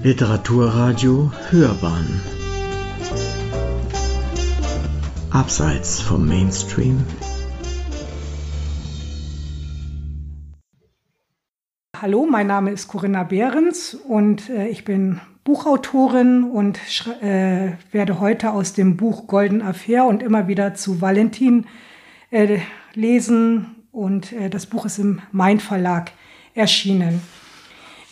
[0.00, 2.20] Literaturradio Hörbahn
[5.30, 7.04] Abseits vom Mainstream
[12.00, 16.78] Hallo, mein Name ist Corinna Behrens und äh, ich bin Buchautorin und
[17.20, 21.66] äh, werde heute aus dem Buch Golden Affair und immer wieder zu Valentin
[22.30, 22.60] äh,
[22.94, 26.12] lesen und äh, das Buch ist im Main Verlag
[26.54, 27.20] erschienen.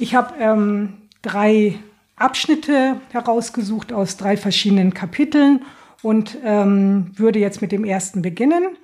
[0.01, 0.95] Ich habe ähm,
[1.27, 1.79] drei
[2.15, 5.65] Abschnitte herausgesucht aus drei verschiedenen Kapiteln
[6.03, 8.79] und ähm, würde jetzt mit dem ersten beginnen.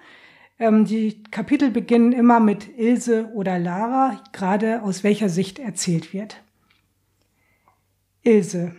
[0.59, 6.43] Ähm, die Kapitel beginnen immer mit Ilse oder Lara, gerade aus welcher Sicht erzählt wird.
[8.23, 8.75] Ilse.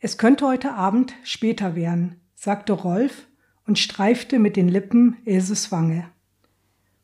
[0.00, 3.26] Es könnte heute Abend später werden, sagte Rolf
[3.66, 6.08] und streifte mit den Lippen Ilses Wange.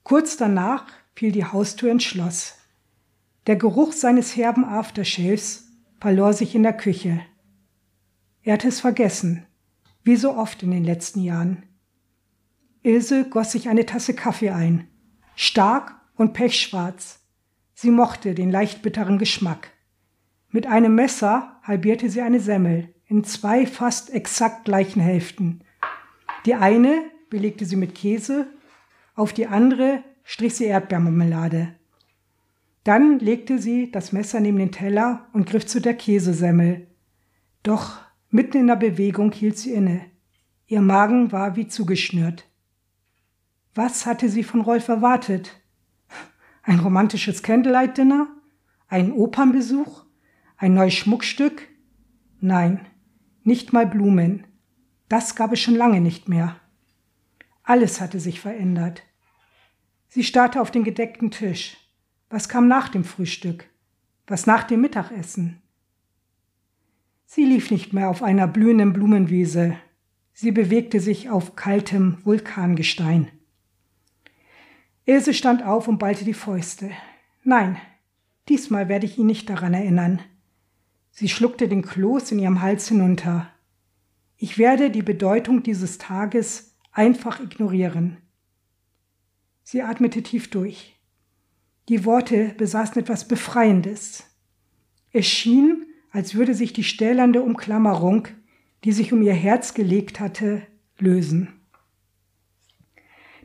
[0.05, 2.59] Kurz danach fiel die Haustür ins Schloss.
[3.47, 5.69] Der Geruch seines herben Aftershaves
[6.01, 7.21] verlor sich in der Küche.
[8.43, 9.45] Er hatte es vergessen,
[10.03, 11.65] wie so oft in den letzten Jahren.
[12.83, 14.89] Ilse goss sich eine Tasse Kaffee ein,
[15.35, 17.21] stark und pechschwarz.
[17.75, 19.71] Sie mochte den leicht bitteren Geschmack.
[20.51, 25.65] Mit einem Messer halbierte sie eine Semmel in zwei fast exakt gleichen Hälften.
[26.47, 28.47] Die eine belegte sie mit Käse,
[29.15, 31.75] auf die andere strich sie Erdbeermarmelade.
[32.85, 36.87] Dann legte sie das Messer neben den Teller und griff zu der Käsesemmel.
[37.63, 37.99] Doch
[38.31, 40.05] mitten in der Bewegung hielt sie inne.
[40.67, 42.47] Ihr Magen war wie zugeschnürt.
[43.75, 45.63] Was hatte sie von Rolf erwartet?
[46.63, 48.29] Ein romantisches Candlelight-Dinner?
[48.87, 50.05] Ein Opernbesuch?
[50.57, 51.69] Ein neues Schmuckstück?
[52.41, 52.87] Nein,
[53.43, 54.47] nicht mal Blumen.
[55.09, 56.57] Das gab es schon lange nicht mehr.
[57.63, 59.03] Alles hatte sich verändert.
[60.09, 61.77] Sie starrte auf den gedeckten Tisch.
[62.31, 63.69] Was kam nach dem Frühstück?
[64.27, 65.63] Was nach dem Mittagessen?
[67.27, 69.77] Sie lief nicht mehr auf einer blühenden Blumenwiese.
[70.33, 73.31] Sie bewegte sich auf kaltem Vulkangestein.
[75.05, 76.91] Ilse stand auf und ballte die Fäuste.
[77.43, 77.77] Nein,
[78.49, 80.23] diesmal werde ich ihn nicht daran erinnern.
[81.11, 83.51] Sie schluckte den Kloß in ihrem Hals hinunter.
[84.37, 88.17] Ich werde die Bedeutung dieses Tages einfach ignorieren.
[89.63, 90.94] Sie atmete tief durch.
[91.89, 94.25] Die Worte besaßen etwas Befreiendes.
[95.13, 98.29] Es schien, als würde sich die stählernde Umklammerung,
[98.85, 100.63] die sich um ihr Herz gelegt hatte,
[100.99, 101.61] lösen.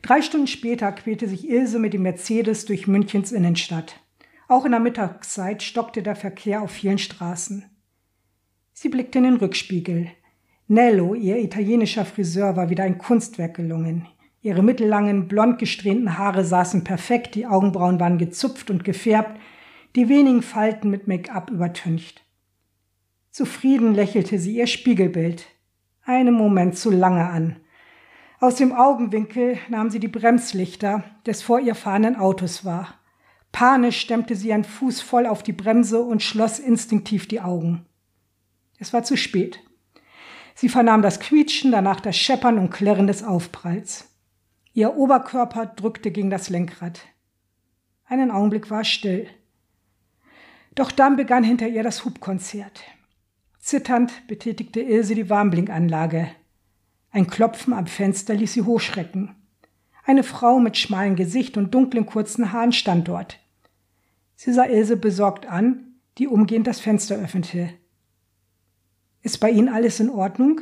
[0.02, 4.00] Drei Stunden später quälte sich Ilse mit dem Mercedes durch Münchens Innenstadt.
[4.48, 7.64] Auch in der Mittagszeit stockte der Verkehr auf vielen Straßen.
[8.72, 10.08] Sie blickte in den Rückspiegel.
[10.66, 14.06] Nello, ihr italienischer Friseur, war wieder ein Kunstwerk gelungen.
[14.42, 19.38] Ihre mittellangen, blond gesträhnten Haare saßen perfekt, die Augenbrauen waren gezupft und gefärbt,
[19.96, 22.22] die wenigen Falten mit Make-up übertüncht.
[23.30, 25.46] Zufrieden lächelte sie ihr Spiegelbild.
[26.04, 27.56] Einen Moment zu lange an.
[28.40, 32.94] Aus dem Augenwinkel nahm sie die Bremslichter des vor ihr fahrenden Autos wahr.
[33.52, 37.84] Panisch stemmte sie einen Fuß voll auf die Bremse und schloss instinktiv die Augen.
[38.78, 39.60] Es war zu spät.
[40.54, 44.09] Sie vernahm das Quietschen, danach das Scheppern und Klirren des Aufpralls.
[44.72, 47.00] Ihr Oberkörper drückte gegen das Lenkrad.
[48.04, 49.28] Einen Augenblick war still.
[50.76, 52.82] Doch dann begann hinter ihr das Hubkonzert.
[53.58, 56.28] Zitternd betätigte Ilse die Warnblinkanlage.
[57.10, 59.34] Ein Klopfen am Fenster ließ sie hochschrecken.
[60.04, 63.40] Eine Frau mit schmalem Gesicht und dunklen kurzen Haaren stand dort.
[64.36, 67.70] Sie sah Ilse besorgt an, die umgehend das Fenster öffnete.
[69.22, 70.60] Ist bei Ihnen alles in Ordnung?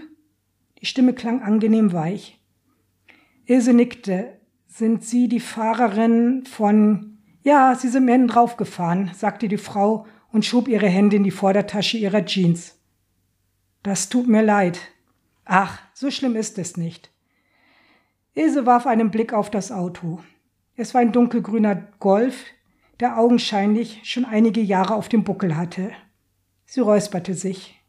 [0.80, 2.37] Die Stimme klang angenehm weich.
[3.48, 4.38] Ilse nickte.
[4.66, 7.18] Sind Sie die Fahrerin von...
[7.42, 11.96] Ja, Sie sind mir draufgefahren, sagte die Frau und schob ihre Hände in die Vordertasche
[11.96, 12.78] ihrer Jeans.
[13.82, 14.78] Das tut mir leid.
[15.46, 17.10] Ach, so schlimm ist es nicht.
[18.34, 20.20] Ilse warf einen Blick auf das Auto.
[20.76, 22.44] Es war ein dunkelgrüner Golf,
[23.00, 25.92] der augenscheinlich schon einige Jahre auf dem Buckel hatte.
[26.66, 27.80] Sie räusperte sich.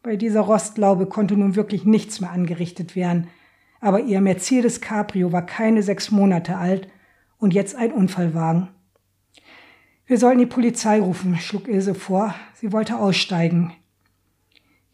[0.00, 3.26] Bei dieser Rostlaube konnte nun wirklich nichts mehr angerichtet werden
[3.80, 6.88] aber ihr Mercedes Cabrio war keine sechs Monate alt
[7.38, 8.68] und jetzt ein Unfallwagen.
[10.06, 12.34] Wir sollten die Polizei rufen, schlug Ilse vor.
[12.54, 13.74] Sie wollte aussteigen.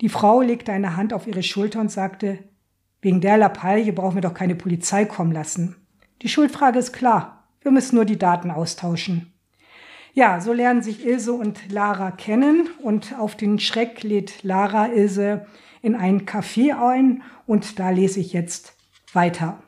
[0.00, 2.38] Die Frau legte eine Hand auf ihre Schulter und sagte,
[3.00, 5.76] wegen der Lappalie brauchen wir doch keine Polizei kommen lassen.
[6.22, 7.48] Die Schuldfrage ist klar.
[7.60, 9.32] Wir müssen nur die Daten austauschen.
[10.14, 15.46] Ja, so lernen sich Ilse und Lara kennen und auf den Schreck lädt Lara Ilse
[15.82, 18.73] in ein Café ein und da lese ich jetzt
[19.14, 19.62] weiter.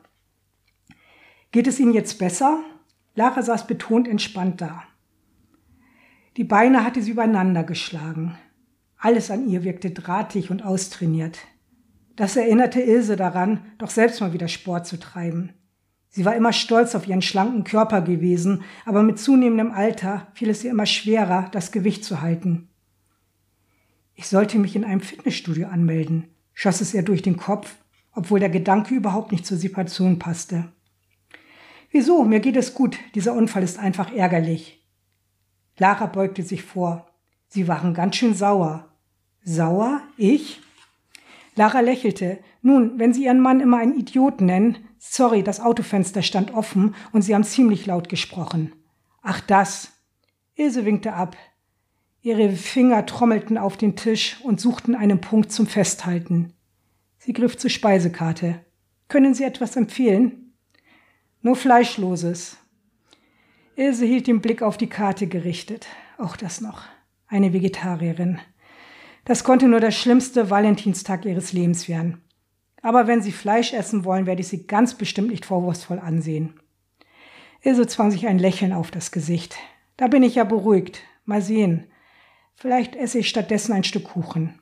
[1.51, 2.63] Geht es Ihnen jetzt besser?
[3.15, 4.83] Lara saß betont entspannt da.
[6.37, 8.37] Die Beine hatte sie übereinander geschlagen.
[8.97, 11.39] Alles an ihr wirkte drahtig und austrainiert.
[12.15, 15.53] Das erinnerte Ilse daran, doch selbst mal wieder Sport zu treiben.
[16.09, 20.63] Sie war immer stolz auf ihren schlanken Körper gewesen, aber mit zunehmendem Alter fiel es
[20.63, 22.69] ihr immer schwerer, das Gewicht zu halten.
[24.15, 27.75] Ich sollte mich in einem Fitnessstudio anmelden, schoss es ihr durch den Kopf,
[28.17, 30.73] obwohl der Gedanke überhaupt nicht zur Situation passte.
[31.91, 32.23] Wieso?
[32.23, 32.97] Mir geht es gut.
[33.13, 34.83] Dieser Unfall ist einfach ärgerlich.
[35.77, 37.07] Lara beugte sich vor.
[37.47, 38.91] Sie waren ganz schön sauer.
[39.43, 40.01] Sauer?
[40.17, 40.61] Ich?
[41.55, 42.39] Lara lächelte.
[42.63, 47.21] Nun, wenn Sie Ihren Mann immer einen Idioten nennen, sorry, das Autofenster stand offen und
[47.21, 48.73] Sie haben ziemlich laut gesprochen.
[49.21, 49.91] Ach das.
[50.55, 51.37] Ilse winkte ab.
[52.23, 56.56] Ihre Finger trommelten auf den Tisch und suchten einen Punkt zum Festhalten.
[57.27, 58.61] Sie griff zur Speisekarte.
[59.09, 60.53] Können Sie etwas empfehlen?
[61.41, 62.55] Nur Fleischloses.
[63.75, 65.87] Ilse hielt den Blick auf die Karte gerichtet.
[66.17, 66.83] Auch das noch.
[67.27, 68.39] Eine Vegetarierin.
[69.25, 72.21] Das konnte nur der schlimmste Valentinstag ihres Lebens werden.
[72.81, 76.57] Aber wenn Sie Fleisch essen wollen, werde ich Sie ganz bestimmt nicht vorwurfsvoll ansehen.
[77.61, 79.57] Ilse zwang sich ein Lächeln auf das Gesicht.
[79.97, 81.01] Da bin ich ja beruhigt.
[81.25, 81.87] Mal sehen.
[82.55, 84.61] Vielleicht esse ich stattdessen ein Stück Kuchen.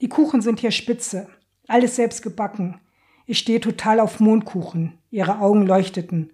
[0.00, 1.28] Die Kuchen sind hier spitze.
[1.68, 2.80] Alles selbst gebacken.
[3.26, 4.94] Ich stehe total auf Mondkuchen.
[5.10, 6.32] Ihre Augen leuchteten.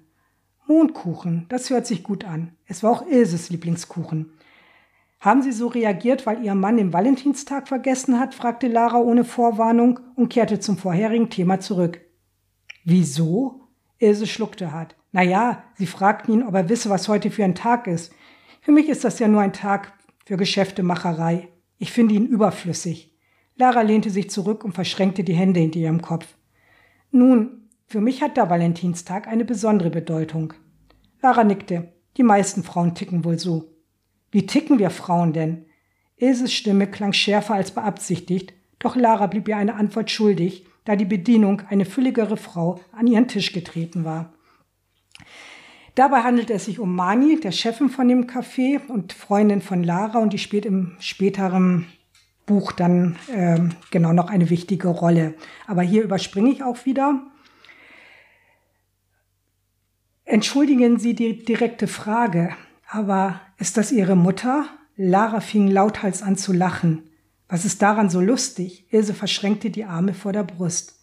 [0.66, 2.52] Mondkuchen, das hört sich gut an.
[2.66, 4.32] Es war auch Ilses Lieblingskuchen.
[5.18, 8.34] Haben Sie so reagiert, weil Ihr Mann den Valentinstag vergessen hat?
[8.34, 12.00] fragte Lara ohne Vorwarnung und kehrte zum vorherigen Thema zurück.
[12.84, 13.68] Wieso?
[13.98, 14.96] Ilse schluckte hart.
[15.12, 18.12] Na ja, Sie fragten ihn, ob er wisse, was heute für ein Tag ist.
[18.60, 19.94] Für mich ist das ja nur ein Tag
[20.26, 21.48] für Geschäftemacherei.
[21.78, 23.13] Ich finde ihn überflüssig.
[23.56, 26.26] Lara lehnte sich zurück und verschränkte die Hände hinter ihrem Kopf.
[27.10, 30.54] Nun, für mich hat der Valentinstag eine besondere Bedeutung.
[31.22, 31.92] Lara nickte.
[32.16, 33.72] Die meisten Frauen ticken wohl so.
[34.30, 35.66] Wie ticken wir Frauen denn?
[36.16, 41.04] Ilses Stimme klang schärfer als beabsichtigt, doch Lara blieb ihr eine Antwort schuldig, da die
[41.04, 44.32] Bedienung, eine fülligere Frau, an ihren Tisch getreten war.
[45.94, 50.18] Dabei handelt es sich um Mani, der Chefin von dem Café und Freundin von Lara
[50.18, 51.86] und die spielt im späteren
[52.46, 53.58] Buch dann äh,
[53.90, 55.34] genau noch eine wichtige Rolle.
[55.66, 57.22] Aber hier überspringe ich auch wieder.
[60.24, 62.54] Entschuldigen Sie die direkte Frage,
[62.88, 64.66] aber ist das Ihre Mutter?
[64.96, 67.10] Lara fing lauthals an zu lachen.
[67.48, 68.86] Was ist daran so lustig?
[68.90, 71.00] Ilse verschränkte die Arme vor der Brust.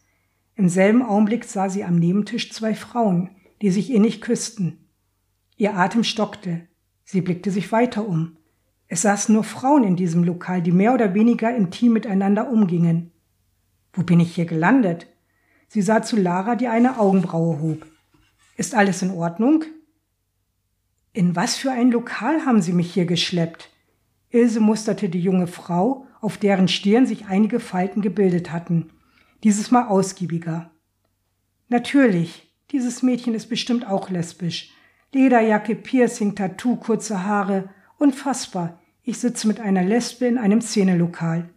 [0.56, 3.30] Im selben Augenblick sah sie am Nebentisch zwei Frauen,
[3.62, 4.90] die sich innig küssten.
[5.58, 6.68] Ihr Atem stockte.
[7.04, 8.38] Sie blickte sich weiter um.
[8.94, 13.14] Es saßen nur Frauen in diesem Lokal, die mehr oder weniger intim miteinander umgingen.
[13.94, 15.08] Wo bin ich hier gelandet?
[15.70, 17.86] Sie sah zu Lara, die eine Augenbraue hob.
[18.58, 19.64] Ist alles in Ordnung?
[21.14, 23.70] In was für ein Lokal haben Sie mich hier geschleppt?
[24.30, 28.90] Ilse musterte die junge Frau, auf deren Stirn sich einige Falten gebildet hatten,
[29.46, 30.70] dieses Mal ausgiebiger.
[31.70, 34.74] Natürlich, dieses Mädchen ist bestimmt auch lesbisch.
[35.14, 37.70] Lederjacke, Piercing, Tattoo, kurze Haare.
[37.98, 38.81] Unfassbar.
[39.04, 41.50] Ich sitze mit einer Lesbe in einem Szenelokal.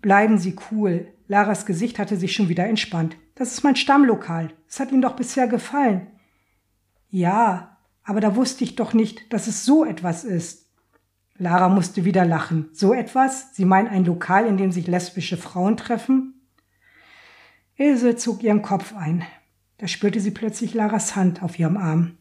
[0.00, 1.06] Bleiben Sie cool.
[1.28, 3.16] Laras Gesicht hatte sich schon wieder entspannt.
[3.36, 4.52] Das ist mein Stammlokal.
[4.68, 6.08] Es hat Ihnen doch bisher gefallen.
[7.08, 10.68] Ja, aber da wusste ich doch nicht, dass es so etwas ist.
[11.36, 12.68] Lara musste wieder lachen.
[12.72, 13.54] So etwas?
[13.54, 16.34] Sie meinen ein Lokal, in dem sich lesbische Frauen treffen?
[17.76, 19.22] Ilse zog ihren Kopf ein.
[19.76, 22.18] Da spürte sie plötzlich Laras Hand auf ihrem Arm.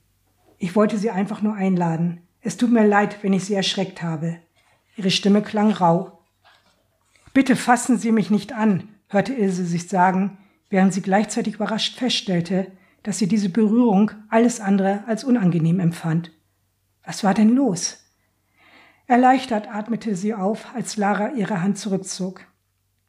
[0.60, 2.27] Ich wollte sie einfach nur einladen.
[2.48, 4.38] Es tut mir leid, wenn ich sie erschreckt habe.
[4.96, 6.20] Ihre Stimme klang rau.
[7.34, 10.38] Bitte fassen Sie mich nicht an, hörte Ilse sich sagen,
[10.70, 12.72] während sie gleichzeitig überrascht feststellte,
[13.04, 16.32] dass sie diese Berührung alles andere als unangenehm empfand.
[17.04, 18.06] Was war denn los?
[19.08, 22.46] Erleichtert atmete sie auf, als Lara ihre Hand zurückzog.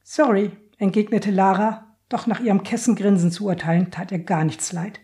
[0.02, 4.98] Sorry, entgegnete Lara, doch nach ihrem Kessengrinsen zu urteilen, tat ihr gar nichts leid.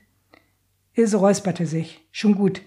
[0.92, 2.04] Ilse räusperte sich.
[2.10, 2.62] Schon gut.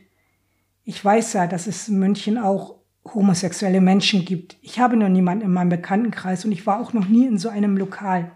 [0.89, 4.56] Ich weiß ja, dass es in München auch homosexuelle Menschen gibt.
[4.62, 7.50] Ich habe nur niemanden in meinem Bekanntenkreis und ich war auch noch nie in so
[7.50, 8.32] einem Lokal.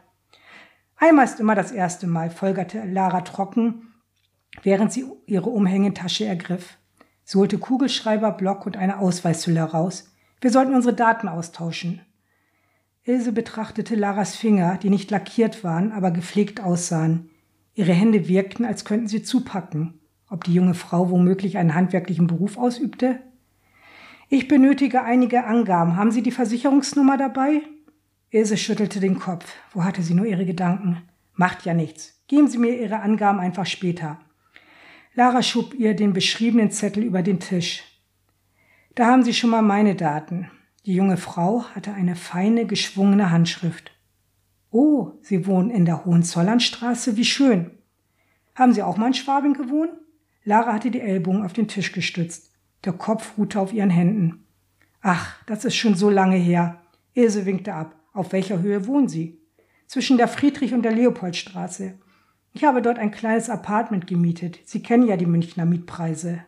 [0.98, 3.94] Einmal ist immer das erste Mal, folgerte Lara trocken,
[4.64, 6.78] während sie ihre Umhängetasche ergriff.
[7.24, 10.12] Sie holte Kugelschreiber, Block und eine Ausweishülle raus.
[10.42, 12.02] Wir sollten unsere Daten austauschen.
[13.06, 17.30] Ilse betrachtete Laras Finger, die nicht lackiert waren, aber gepflegt aussahen.
[17.76, 20.01] Ihre Hände wirkten, als könnten sie zupacken.
[20.32, 23.20] Ob die junge Frau womöglich einen handwerklichen Beruf ausübte?
[24.30, 25.98] Ich benötige einige Angaben.
[25.98, 27.62] Haben Sie die Versicherungsnummer dabei?
[28.30, 29.54] Ilse schüttelte den Kopf.
[29.74, 31.02] Wo hatte sie nur ihre Gedanken?
[31.34, 32.24] Macht ja nichts.
[32.28, 34.20] Geben Sie mir Ihre Angaben einfach später.
[35.16, 37.84] Lara schob ihr den beschriebenen Zettel über den Tisch.
[38.96, 40.50] Da haben Sie schon mal meine Daten.
[40.86, 43.92] Die junge Frau hatte eine feine, geschwungene Handschrift.
[44.70, 47.72] Oh, Sie wohnen in der Hohenzollernstraße, wie schön.
[48.56, 49.92] Haben Sie auch mal in Schwabing gewohnt?
[50.44, 52.52] Lara hatte die Ellbogen auf den Tisch gestützt.
[52.84, 54.46] Der Kopf ruhte auf ihren Händen.
[55.02, 56.82] Ach, das ist schon so lange her.
[57.14, 57.96] Ilse winkte ab.
[58.14, 59.40] Auf welcher Höhe wohnen Sie?
[59.88, 61.94] Zwischen der Friedrich- und der Leopoldstraße.
[62.54, 64.60] Ich habe dort ein kleines Apartment gemietet.
[64.66, 66.44] Sie kennen ja die Münchner Mietpreise.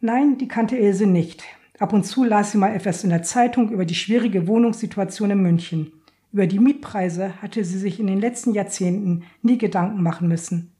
[0.00, 1.44] Nein, die kannte Ilse nicht.
[1.78, 5.42] Ab und zu las sie mal etwas in der Zeitung über die schwierige Wohnungssituation in
[5.42, 5.92] München.
[6.32, 10.72] Über die Mietpreise hatte sie sich in den letzten Jahrzehnten nie Gedanken machen müssen.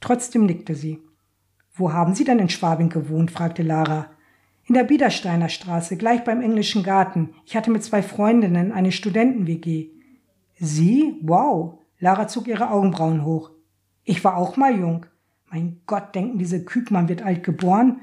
[0.00, 0.98] Trotzdem nickte sie.
[1.80, 3.30] Wo haben Sie denn in Schwabing gewohnt?
[3.30, 4.10] fragte Lara.
[4.66, 7.30] In der Biedersteiner Straße, gleich beim englischen Garten.
[7.46, 9.88] Ich hatte mit zwei Freundinnen eine Studenten-WG.
[10.58, 11.16] Sie?
[11.22, 11.78] Wow.
[11.98, 13.50] Lara zog ihre Augenbrauen hoch.
[14.04, 15.06] Ich war auch mal jung.
[15.50, 18.02] Mein Gott, denken diese Küken, wird alt geboren.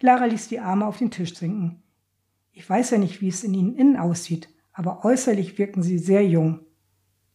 [0.00, 1.84] Lara ließ die Arme auf den Tisch sinken.
[2.50, 6.26] Ich weiß ja nicht, wie es in ihnen innen aussieht, aber äußerlich wirken sie sehr
[6.26, 6.58] jung.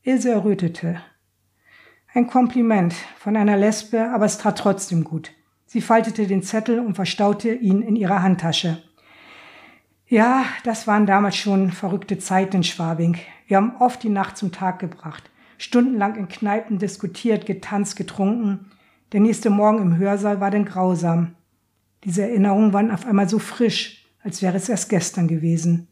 [0.04, 1.02] Ilse errötete.
[2.14, 5.32] Ein Kompliment von einer Lesbe, aber es tat trotzdem gut.
[5.72, 8.84] Sie faltete den Zettel und verstaute ihn in ihrer Handtasche.
[10.06, 13.18] Ja, das waren damals schon verrückte Zeiten in Schwabing.
[13.48, 18.70] Wir haben oft die Nacht zum Tag gebracht, stundenlang in Kneipen diskutiert, getanzt, getrunken.
[19.14, 21.36] Der nächste Morgen im Hörsaal war denn grausam.
[22.04, 25.88] Diese Erinnerungen waren auf einmal so frisch, als wäre es erst gestern gewesen.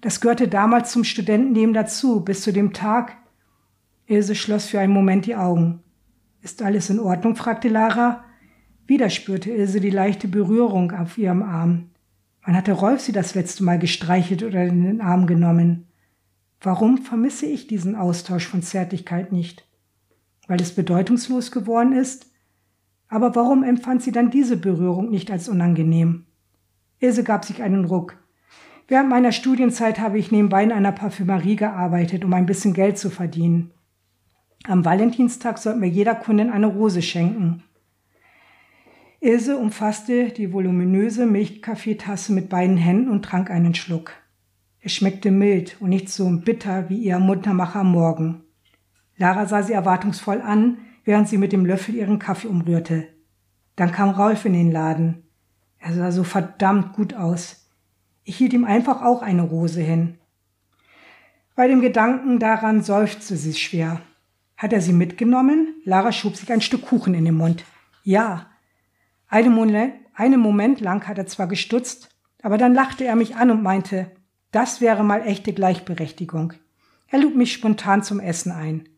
[0.00, 3.18] Das gehörte damals zum Studentenleben dazu, bis zu dem Tag.
[4.06, 5.82] Ilse schloss für einen Moment die Augen.
[6.40, 7.36] Ist alles in Ordnung?
[7.36, 8.24] fragte Lara.
[8.86, 11.90] Wieder spürte Ilse die leichte Berührung auf ihrem Arm.
[12.44, 15.86] Wann hatte Rolf sie das letzte Mal gestreichelt oder in den Arm genommen?
[16.60, 19.66] Warum vermisse ich diesen Austausch von Zärtlichkeit nicht?
[20.48, 22.26] Weil es bedeutungslos geworden ist?
[23.08, 26.24] Aber warum empfand sie dann diese Berührung nicht als unangenehm?
[26.98, 28.16] Ilse gab sich einen Ruck.
[28.88, 33.10] Während meiner Studienzeit habe ich nebenbei in einer Parfümerie gearbeitet, um ein bisschen Geld zu
[33.10, 33.70] verdienen.
[34.64, 37.62] Am Valentinstag sollten wir jeder Kundin eine Rose schenken.
[39.24, 44.14] Ilse umfasste die voluminöse Milchkaffeetasse mit beiden Händen und trank einen Schluck.
[44.80, 48.42] Es schmeckte mild und nicht so bitter wie ihr Muntermacher am Morgen.
[49.16, 53.06] Lara sah sie erwartungsvoll an, während sie mit dem Löffel ihren Kaffee umrührte.
[53.76, 55.22] Dann kam Rolf in den Laden.
[55.78, 57.70] Er sah so verdammt gut aus.
[58.24, 60.18] Ich hielt ihm einfach auch eine Rose hin.
[61.54, 64.00] Bei dem Gedanken daran seufzte sie schwer.
[64.56, 65.76] Hat er sie mitgenommen?
[65.84, 67.64] Lara schob sich ein Stück Kuchen in den Mund.
[68.02, 68.48] Ja.
[69.32, 72.10] Einen Moment, lang hat er zwar gestutzt,
[72.42, 74.10] aber dann lachte er mich an und meinte,
[74.50, 76.52] das wäre mal echte Gleichberechtigung.
[77.08, 78.90] Er lud mich spontan zum Essen ein.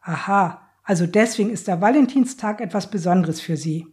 [0.00, 3.88] Aha, also deswegen ist der Valentinstag etwas Besonderes für Sie.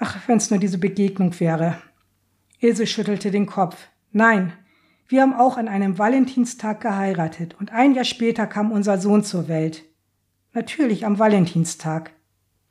[0.00, 1.80] Ach, wenn's nur diese Begegnung wäre.
[2.58, 3.76] Ilse schüttelte den Kopf.
[4.10, 4.52] Nein,
[5.06, 9.46] wir haben auch an einem Valentinstag geheiratet und ein Jahr später kam unser Sohn zur
[9.46, 9.84] Welt.
[10.54, 12.10] Natürlich am Valentinstag.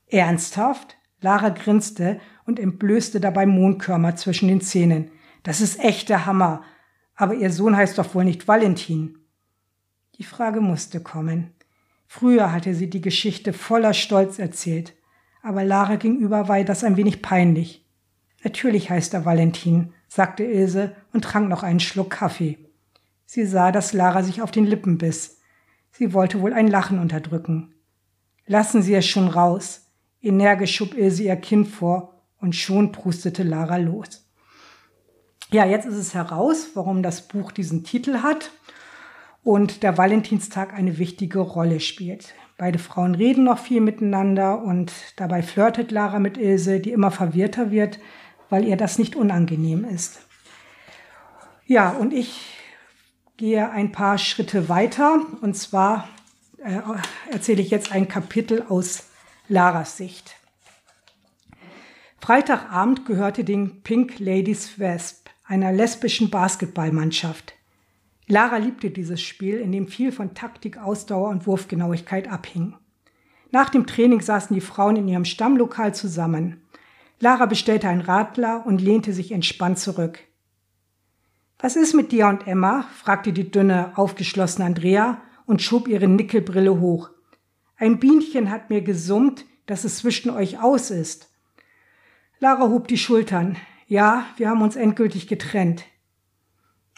[0.08, 0.98] Ernsthaft?
[1.26, 5.10] Lara grinste und entblößte dabei Mondkörmer zwischen den Zähnen.
[5.42, 6.62] Das ist echter Hammer.
[7.16, 9.18] Aber ihr Sohn heißt doch wohl nicht Valentin.
[10.20, 11.50] Die Frage musste kommen.
[12.06, 14.94] Früher hatte sie die Geschichte voller Stolz erzählt,
[15.42, 17.84] aber Lara gegenüber war das ein wenig peinlich.
[18.44, 22.60] Natürlich heißt er Valentin, sagte Ilse und trank noch einen Schluck Kaffee.
[23.26, 25.40] Sie sah, dass Lara sich auf den Lippen biss.
[25.90, 27.74] Sie wollte wohl ein Lachen unterdrücken.
[28.46, 29.85] Lassen Sie es schon raus.
[30.26, 34.28] Energisch schob Ilse ihr Kind vor und schon prustete Lara los.
[35.52, 38.52] Ja, jetzt ist es heraus, warum das Buch diesen Titel hat
[39.44, 42.34] und der Valentinstag eine wichtige Rolle spielt.
[42.58, 47.70] Beide Frauen reden noch viel miteinander und dabei flirtet Lara mit Ilse, die immer verwirrter
[47.70, 48.00] wird,
[48.50, 50.22] weil ihr das nicht unangenehm ist.
[51.66, 52.58] Ja, und ich
[53.38, 56.08] gehe ein paar Schritte weiter und zwar
[56.64, 56.80] äh,
[57.32, 59.10] erzähle ich jetzt ein Kapitel aus
[59.48, 60.38] Laras Sicht.
[62.20, 67.54] Freitagabend gehörte den Pink Ladies Wesp, einer lesbischen Basketballmannschaft.
[68.26, 72.74] Lara liebte dieses Spiel, in dem viel von Taktik, Ausdauer und Wurfgenauigkeit abhing.
[73.52, 76.64] Nach dem Training saßen die Frauen in ihrem Stammlokal zusammen.
[77.20, 80.22] Lara bestellte ein Radler und lehnte sich entspannt zurück.
[81.60, 82.88] Was ist mit dir und Emma?
[82.96, 87.12] fragte die dünne, aufgeschlossene Andrea und schob ihre Nickelbrille hoch.
[87.78, 91.30] Ein Bienchen hat mir gesummt, dass es zwischen euch aus ist.
[92.40, 93.58] Lara hob die Schultern.
[93.88, 95.84] Ja, wir haben uns endgültig getrennt.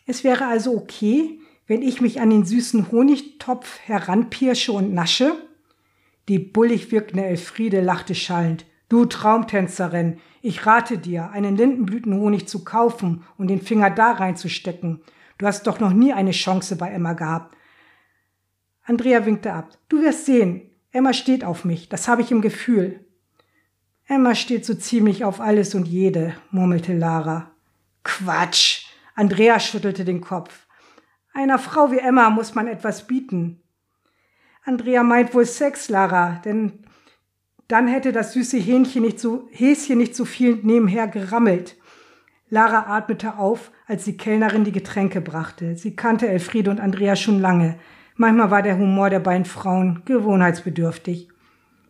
[0.06, 5.36] Es wäre also okay, wenn ich mich an den süßen Honigtopf heranpirsche und nasche?
[6.30, 8.66] Die bullig wirkende Elfriede lachte schallend.
[8.88, 15.02] Du Traumtänzerin, ich rate dir, einen Lindenblütenhonig zu kaufen und den Finger da reinzustecken.
[15.38, 17.58] Du hast doch noch nie eine Chance bei Emma gehabt.
[18.86, 19.78] Andrea winkte ab.
[19.90, 20.67] Du wirst sehen.
[20.92, 21.90] Emma steht auf mich.
[21.90, 23.06] Das habe ich im Gefühl.
[24.08, 27.52] Emma steht so ziemlich auf alles und jede, murmelte Lara.
[28.04, 28.86] Quatsch.
[29.16, 30.68] Andrea schüttelte den Kopf.
[31.34, 33.62] Einer Frau wie Emma muss man etwas bieten.
[34.64, 36.86] Andrea meint wohl Sex, Lara, denn
[37.68, 41.76] dann hätte das süße Hähnchen nicht so, Häschen nicht so viel nebenher gerammelt.
[42.50, 45.76] Lara atmete auf, als die Kellnerin die Getränke brachte.
[45.76, 47.78] Sie kannte Elfriede und Andrea schon lange.
[48.20, 51.30] Manchmal war der Humor der beiden Frauen gewohnheitsbedürftig.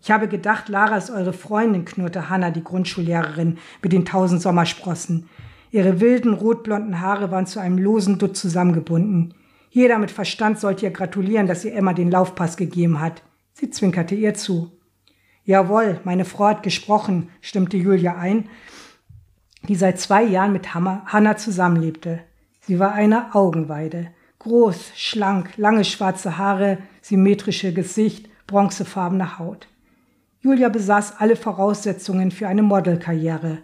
[0.01, 5.29] Ich habe gedacht, Lara ist eure Freundin, knurrte Hanna, die Grundschullehrerin, mit den tausend Sommersprossen.
[5.71, 9.33] Ihre wilden, rotblonden Haare waren zu einem losen Dutt zusammengebunden.
[9.69, 13.23] Jeder mit Verstand sollte ihr gratulieren, dass ihr Emma den Laufpass gegeben hat.
[13.53, 14.71] Sie zwinkerte ihr zu.
[15.45, 18.49] Jawohl, meine Frau hat gesprochen, stimmte Julia ein,
[19.67, 22.19] die seit zwei Jahren mit Hanna zusammenlebte.
[22.61, 24.09] Sie war eine Augenweide.
[24.47, 29.67] Groß, schlank, lange schwarze Haare, symmetrische Gesicht, bronzefarbene Haut.
[30.39, 33.57] Julia besaß alle Voraussetzungen für eine Modelkarriere.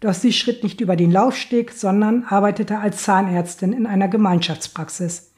[0.00, 5.30] Doch sie schritt nicht über den Laufsteg, sondern arbeitete als Zahnärztin in einer Gemeinschaftspraxis.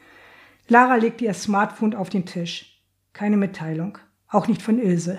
[0.67, 2.81] Lara legte ihr Smartphone auf den Tisch.
[3.13, 3.99] Keine Mitteilung,
[4.29, 5.19] auch nicht von Ilse.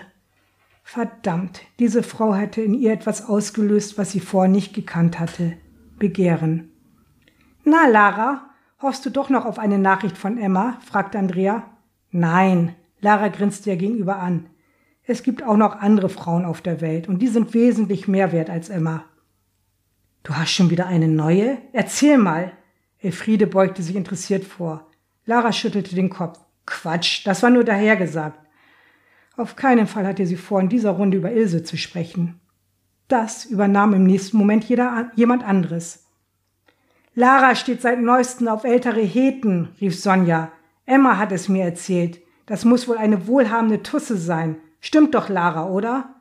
[0.82, 5.54] Verdammt, diese Frau hatte in ihr etwas ausgelöst, was sie vorher nicht gekannt hatte.
[6.00, 6.72] Begehren.
[7.64, 8.48] Na, Lara,
[8.82, 10.80] hoffst du doch noch auf eine Nachricht von Emma?
[10.86, 11.64] fragte Andrea.
[12.12, 14.48] Nein, Lara grinste ihr gegenüber an.
[15.04, 18.50] Es gibt auch noch andere Frauen auf der Welt und die sind wesentlich mehr wert
[18.50, 19.06] als Emma.
[20.24, 21.58] Du hast schon wieder eine neue?
[21.72, 22.52] Erzähl mal.
[23.00, 24.88] Elfriede beugte sich interessiert vor.
[25.26, 26.40] Lara schüttelte den Kopf.
[26.66, 28.40] Quatsch, das war nur dahergesagt.
[29.38, 32.42] Auf keinen Fall hatte sie vor, in dieser Runde über Ilse zu sprechen.
[33.08, 36.07] Das übernahm im nächsten Moment jeder, jemand anderes.
[37.20, 40.52] Lara steht seit neuestem auf ältere Heten, rief Sonja.
[40.86, 42.22] Emma hat es mir erzählt.
[42.46, 44.58] Das muss wohl eine wohlhabende Tusse sein.
[44.82, 46.14] Stimmt doch, Lara, oder?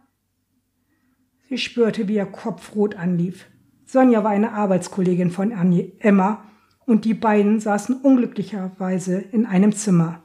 [1.51, 3.45] Sie spürte, wie ihr Kopf rot anlief.
[3.85, 5.51] Sonja war eine Arbeitskollegin von
[5.99, 6.45] Emma
[6.87, 10.23] und die beiden saßen unglücklicherweise in einem Zimmer.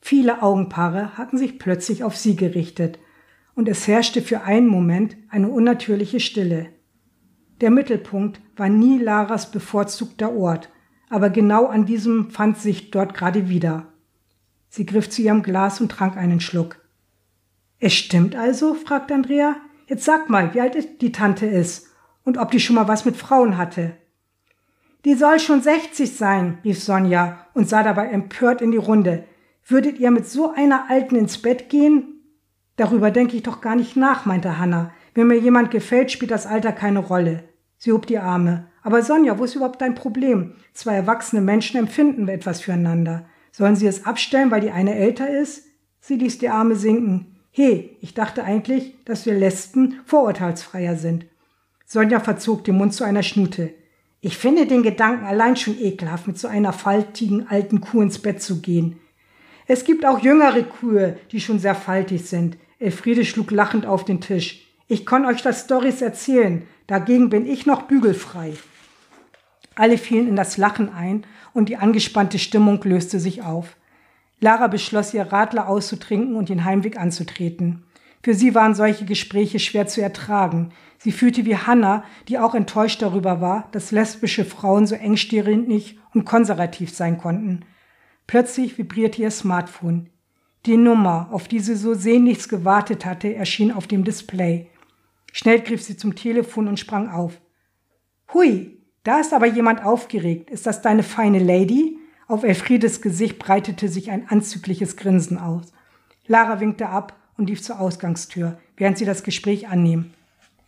[0.00, 3.00] Viele Augenpaare hatten sich plötzlich auf sie gerichtet,
[3.56, 6.68] und es herrschte für einen Moment eine unnatürliche Stille.
[7.64, 10.68] Der Mittelpunkt war nie Laras bevorzugter Ort,
[11.08, 13.86] aber genau an diesem fand sich dort gerade wieder.
[14.68, 16.76] Sie griff zu ihrem Glas und trank einen Schluck.
[17.78, 18.74] Es stimmt also?
[18.74, 19.56] fragte Andrea.
[19.86, 21.86] Jetzt sag mal, wie alt die Tante ist
[22.22, 23.96] und ob die schon mal was mit Frauen hatte.
[25.06, 29.24] Die soll schon 60 sein, rief Sonja und sah dabei empört in die Runde.
[29.64, 32.20] Würdet ihr mit so einer Alten ins Bett gehen?
[32.76, 34.92] Darüber denke ich doch gar nicht nach, meinte Hanna.
[35.14, 37.44] Wenn mir jemand gefällt, spielt das Alter keine Rolle.
[37.84, 38.64] Sie hob die Arme.
[38.82, 40.54] Aber Sonja, wo ist überhaupt dein Problem?
[40.72, 43.26] Zwei erwachsene Menschen empfinden etwas füreinander.
[43.52, 45.66] Sollen sie es abstellen, weil die eine älter ist?
[46.00, 47.36] Sie ließ die Arme sinken.
[47.50, 51.26] He, ich dachte eigentlich, dass wir Lesben vorurteilsfreier sind.
[51.84, 53.74] Sonja verzog den Mund zu einer Schnute.
[54.22, 58.40] Ich finde den Gedanken allein schon ekelhaft, mit so einer faltigen alten Kuh ins Bett
[58.40, 58.98] zu gehen.
[59.66, 62.56] Es gibt auch jüngere Kühe, die schon sehr faltig sind.
[62.78, 64.63] Elfriede schlug lachend auf den Tisch.
[64.86, 66.66] Ich kann euch das Stories erzählen.
[66.86, 68.52] Dagegen bin ich noch bügelfrei.
[69.74, 73.76] Alle fielen in das Lachen ein und die angespannte Stimmung löste sich auf.
[74.40, 77.84] Lara beschloss, ihr Radler auszutrinken und den Heimweg anzutreten.
[78.22, 80.72] Für sie waren solche Gespräche schwer zu ertragen.
[80.98, 86.24] Sie fühlte wie Hannah, die auch enttäuscht darüber war, dass lesbische Frauen so engstirnig und
[86.24, 87.64] konservativ sein konnten.
[88.26, 90.08] Plötzlich vibrierte ihr Smartphone.
[90.66, 94.70] Die Nummer, auf die sie so sehnlichst gewartet hatte, erschien auf dem Display.
[95.36, 97.40] Schnell griff sie zum Telefon und sprang auf.
[98.32, 100.48] Hui, da ist aber jemand aufgeregt.
[100.48, 101.98] Ist das deine feine Lady?
[102.28, 105.72] Auf Elfriedes Gesicht breitete sich ein anzügliches Grinsen aus.
[106.28, 110.12] Lara winkte ab und lief zur Ausgangstür, während sie das Gespräch annahm.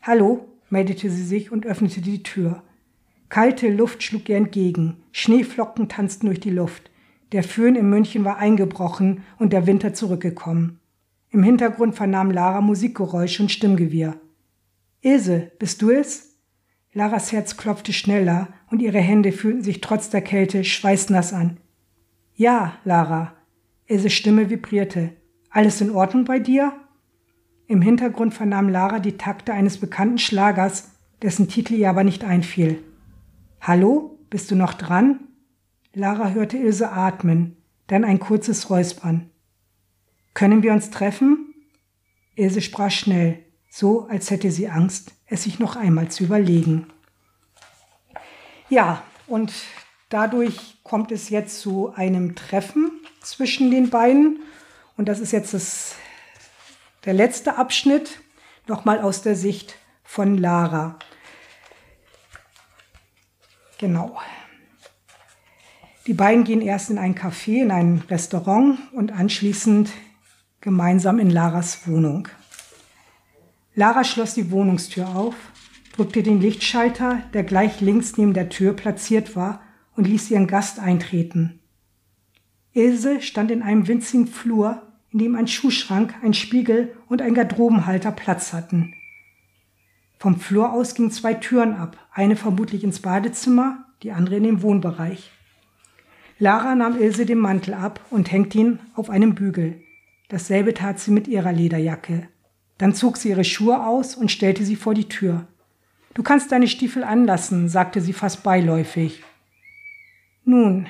[0.02, 2.64] Hallo, meldete sie sich und öffnete die Tür.
[3.28, 4.96] Kalte Luft schlug ihr entgegen.
[5.12, 6.90] Schneeflocken tanzten durch die Luft.
[7.30, 10.80] Der Föhn in München war eingebrochen und der Winter zurückgekommen.
[11.30, 14.16] Im Hintergrund vernahm Lara Musikgeräusche und Stimmgewirr.
[15.06, 16.36] Ilse, bist du es?
[16.92, 21.58] Laras Herz klopfte schneller und ihre Hände fühlten sich trotz der Kälte schweißnass an.
[22.34, 23.32] Ja, Lara.
[23.86, 25.12] Ilses Stimme vibrierte.
[25.48, 26.72] Alles in Ordnung bei dir?
[27.68, 30.90] Im Hintergrund vernahm Lara die Takte eines bekannten Schlagers,
[31.22, 32.82] dessen Titel ihr aber nicht einfiel.
[33.60, 35.20] Hallo, bist du noch dran?
[35.94, 39.30] Lara hörte Ilse atmen, dann ein kurzes Räuspern.
[40.34, 41.54] Können wir uns treffen?
[42.34, 43.45] Ilse sprach schnell.
[43.76, 46.86] So als hätte sie Angst, es sich noch einmal zu überlegen.
[48.70, 49.52] Ja, und
[50.08, 54.40] dadurch kommt es jetzt zu einem Treffen zwischen den beiden.
[54.96, 55.94] Und das ist jetzt das,
[57.04, 58.22] der letzte Abschnitt,
[58.66, 60.98] nochmal aus der Sicht von Lara.
[63.76, 64.18] Genau.
[66.06, 69.90] Die beiden gehen erst in ein Café, in ein Restaurant und anschließend
[70.62, 72.26] gemeinsam in Laras Wohnung.
[73.78, 75.34] Lara schloss die Wohnungstür auf,
[75.94, 79.60] drückte den Lichtschalter, der gleich links neben der Tür platziert war,
[79.94, 81.60] und ließ ihren Gast eintreten.
[82.72, 88.12] Ilse stand in einem winzigen Flur, in dem ein Schuhschrank, ein Spiegel und ein Garderobenhalter
[88.12, 88.94] Platz hatten.
[90.18, 94.62] Vom Flur aus gingen zwei Türen ab, eine vermutlich ins Badezimmer, die andere in den
[94.62, 95.30] Wohnbereich.
[96.38, 99.82] Lara nahm Ilse den Mantel ab und hängte ihn auf einem Bügel.
[100.28, 102.28] Dasselbe tat sie mit ihrer Lederjacke.
[102.78, 105.46] Dann zog sie ihre Schuhe aus und stellte sie vor die Tür.
[106.14, 109.22] Du kannst deine Stiefel anlassen, sagte sie fast beiläufig.
[110.44, 110.86] Nun,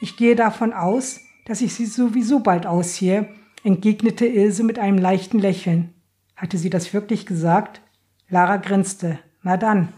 [0.00, 3.28] ich gehe davon aus, dass ich sie sowieso bald ausziehe,
[3.64, 5.94] entgegnete Ilse mit einem leichten Lächeln.
[6.36, 7.80] Hatte sie das wirklich gesagt?
[8.28, 9.18] Lara grinste.
[9.42, 9.88] Na dann.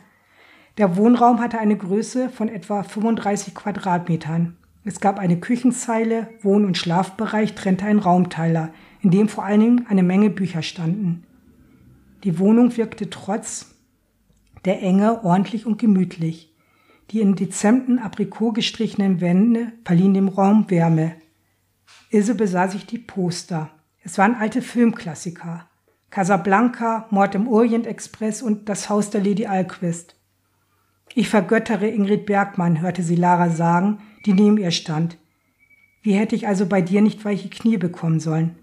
[0.78, 4.56] Der Wohnraum hatte eine Größe von etwa 35 Quadratmetern.
[4.84, 8.72] Es gab eine Küchenzeile, Wohn- und Schlafbereich trennte ein Raumteiler,
[9.02, 11.26] in dem vor allen Dingen eine Menge Bücher standen.
[12.24, 13.74] Die Wohnung wirkte trotz
[14.64, 16.54] der Enge ordentlich und gemütlich.
[17.10, 21.16] Die in dezenten Aprikot gestrichenen Wände verliehen dem Raum Wärme.
[22.10, 23.70] Ilse besah sich die Poster.
[24.02, 25.68] Es waren alte Filmklassiker.
[26.10, 30.16] Casablanca, Mord im Orient Express und Das Haus der Lady Alquist.
[31.14, 35.18] Ich vergöttere Ingrid Bergmann, hörte sie Lara sagen, die neben ihr stand.
[36.02, 38.56] Wie hätte ich also bei dir nicht weiche Knie bekommen sollen?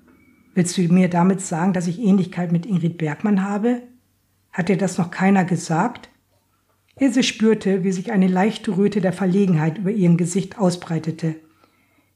[0.58, 3.84] Willst du mir damit sagen, dass ich Ähnlichkeit mit Ingrid Bergmann habe?
[4.52, 6.10] Hat dir das noch keiner gesagt?
[7.00, 11.36] Ilse spürte, wie sich eine leichte Röte der Verlegenheit über ihrem Gesicht ausbreitete.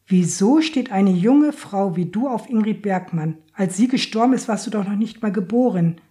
[0.07, 3.37] Wieso steht eine junge Frau wie du auf Ingrid Bergmann?
[3.53, 6.01] Als sie gestorben ist, warst du doch noch nicht mal geboren.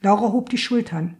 [0.00, 1.18] Laura hob die Schultern.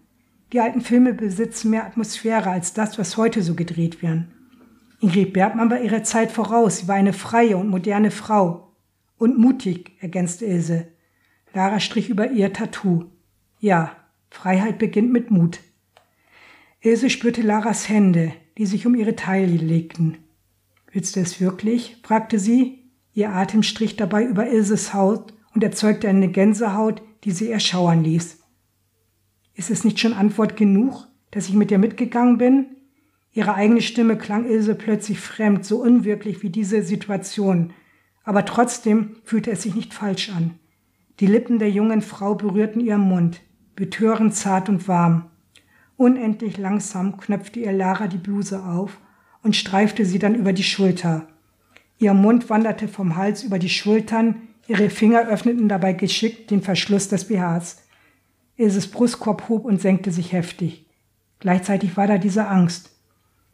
[0.55, 4.33] Die alten Filme besitzen mehr Atmosphäre als das, was heute so gedreht werden.
[5.01, 6.79] Ingrid Bergmann war ihrer Zeit voraus.
[6.79, 8.66] Sie war eine freie und moderne Frau.
[9.19, 10.89] Und mutig, ergänzte Ilse.
[11.55, 13.07] Lara strich über ihr Tattoo.
[13.61, 13.97] Ja,
[14.31, 15.61] Freiheit beginnt mit Mut.
[16.81, 20.19] Ilse spürte Laras Hände, die sich um ihre Taille legten.
[20.93, 21.97] Willst du es wirklich?
[22.03, 22.91] fragte sie.
[23.13, 28.41] Ihr Atem strich dabei über Ilses Haut und erzeugte eine Gänsehaut, die sie erschauern ließ.
[29.55, 32.67] Ist es nicht schon Antwort genug, dass ich mit dir mitgegangen bin?
[33.33, 37.73] Ihre eigene Stimme klang Ilse plötzlich fremd, so unwirklich wie diese Situation,
[38.27, 40.59] aber trotzdem fühlte es sich nicht falsch an.
[41.21, 43.41] Die Lippen der jungen Frau berührten ihren Mund,
[43.77, 45.31] betörend zart und warm.
[45.97, 48.99] Unendlich langsam knöpfte ihr Lara die Bluse auf
[49.43, 51.29] und streifte sie dann über die Schulter.
[51.99, 57.09] Ihr Mund wanderte vom Hals über die Schultern, ihre Finger öffneten dabei geschickt den Verschluss
[57.09, 57.85] des BHs.
[58.57, 60.87] Ilses Brustkorb hob und senkte sich heftig.
[61.39, 62.91] Gleichzeitig war da diese Angst.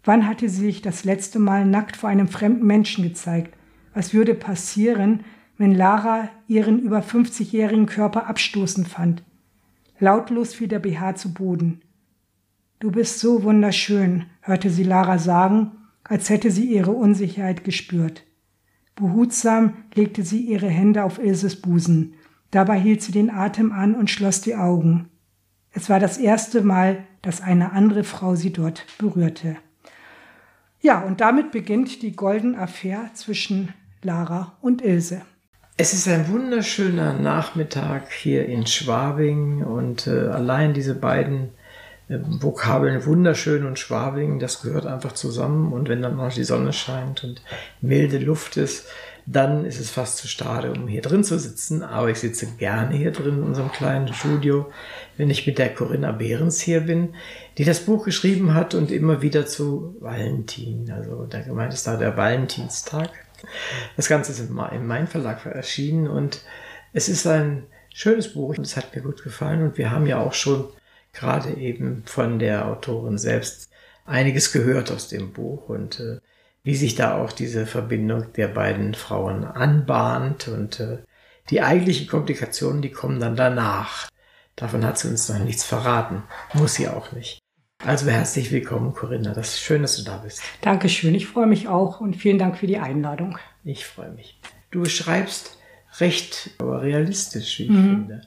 [0.02, 3.54] Wann hatte sie sich das letzte Mal nackt vor einem fremden Menschen gezeigt?
[3.94, 5.24] Was würde passieren,
[5.59, 9.22] wenn Lara ihren über 50-jährigen Körper abstoßend fand?
[9.98, 11.83] Lautlos fiel der BH zu Boden.
[12.81, 15.72] Du bist so wunderschön, hörte sie Lara sagen,
[16.05, 18.24] als hätte sie ihre Unsicherheit gespürt.
[18.96, 22.14] Behutsam legte sie ihre Hände auf Ilses Busen.
[22.50, 25.09] Dabei hielt sie den Atem an und schloss die Augen.
[25.70, 29.57] Es war das erste Mal, dass eine andere Frau sie dort berührte.
[30.81, 35.22] Ja, und damit beginnt die Golden Affair zwischen Lara und Ilse.
[35.76, 41.50] Es ist ein wunderschöner Nachmittag hier in Schwabing und äh, allein diese beiden
[42.08, 46.72] äh, Vokabeln wunderschön und Schwabing, das gehört einfach zusammen und wenn dann noch die Sonne
[46.72, 47.42] scheint und
[47.80, 48.86] milde Luft ist,
[49.24, 51.82] dann ist es fast zu schade, um hier drin zu sitzen.
[51.82, 54.70] Aber ich sitze gerne hier drin in unserem kleinen Studio,
[55.16, 57.14] wenn ich mit der Corinna Behrens hier bin,
[57.56, 60.90] die das Buch geschrieben hat und immer wieder zu Valentin.
[60.90, 63.10] Also der gemeint ist da der Valentinstag.
[63.96, 66.42] Das Ganze ist im Main Verlag erschienen und
[66.92, 70.18] es ist ein schönes Buch und es hat mir gut gefallen und wir haben ja
[70.18, 70.68] auch schon
[71.12, 73.70] gerade eben von der Autorin selbst
[74.05, 76.18] einiges gehört aus dem Buch und äh,
[76.64, 80.98] wie sich da auch diese Verbindung der beiden Frauen anbahnt und äh,
[81.50, 84.09] die eigentlichen Komplikationen, die kommen dann danach.
[84.55, 86.22] Davon hat sie uns noch nichts verraten.
[86.55, 87.41] Muss sie auch nicht.
[87.85, 89.35] Also herzlich willkommen, Corinna.
[89.35, 90.40] Das ist schön, dass du da bist.
[90.61, 91.16] Dankeschön.
[91.16, 93.38] Ich freue mich auch und vielen Dank für die Einladung.
[93.64, 94.38] Ich freue mich.
[94.71, 95.59] Du schreibst
[95.99, 97.90] recht aber realistisch, wie ich mhm.
[97.90, 98.23] finde.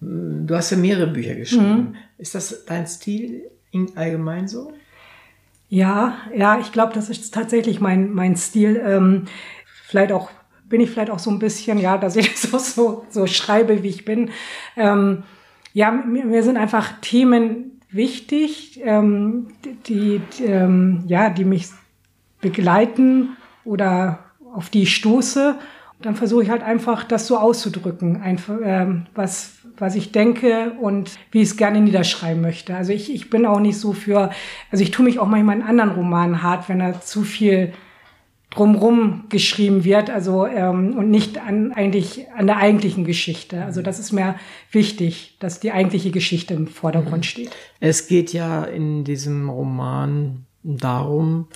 [0.00, 1.76] Du hast ja mehrere Bücher geschrieben.
[1.76, 1.94] Mhm.
[2.18, 3.48] Ist das dein Stil
[3.94, 4.72] allgemein so?
[5.68, 8.82] Ja, ja, ich glaube, das ist tatsächlich mein, mein Stil.
[8.84, 9.26] Ähm,
[9.84, 10.30] vielleicht auch,
[10.68, 13.88] bin ich vielleicht auch so ein bisschen, ja, dass ich so, so, so schreibe, wie
[13.88, 14.30] ich bin.
[14.76, 15.22] Ähm,
[15.74, 19.48] ja, mir, mir sind einfach Themen wichtig, ähm,
[19.86, 21.68] die, die ähm, ja, die mich
[22.40, 24.20] begleiten oder
[24.54, 25.56] auf die ich stoße.
[26.00, 31.18] Dann versuche ich halt einfach, das so auszudrücken, einfach, ähm, was, was ich denke und
[31.30, 32.76] wie ich es gerne niederschreiben möchte.
[32.76, 34.30] Also ich, ich bin auch nicht so für,
[34.70, 37.72] also ich tue mich auch manchmal in anderen Romanen hart, wenn da zu viel
[38.56, 43.62] drumrum geschrieben wird, also ähm, und nicht an eigentlich an der eigentlichen Geschichte.
[43.62, 44.36] Also das ist mir
[44.72, 47.22] wichtig, dass die eigentliche Geschichte im Vordergrund mhm.
[47.22, 47.50] steht.
[47.80, 51.48] Es geht ja in diesem Roman darum,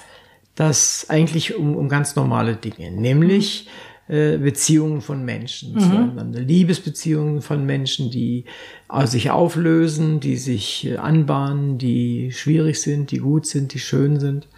[0.55, 5.79] dass eigentlich um, um ganz normale Dinge, nämlich mhm äh, Beziehungen von Menschen mhm.
[5.79, 6.41] zueinander.
[6.41, 8.45] Liebesbeziehungen von Menschen, die
[8.93, 14.19] äh, sich auflösen, die sich äh, anbahnen, die schwierig sind, die gut sind, die schön
[14.19, 14.49] sind.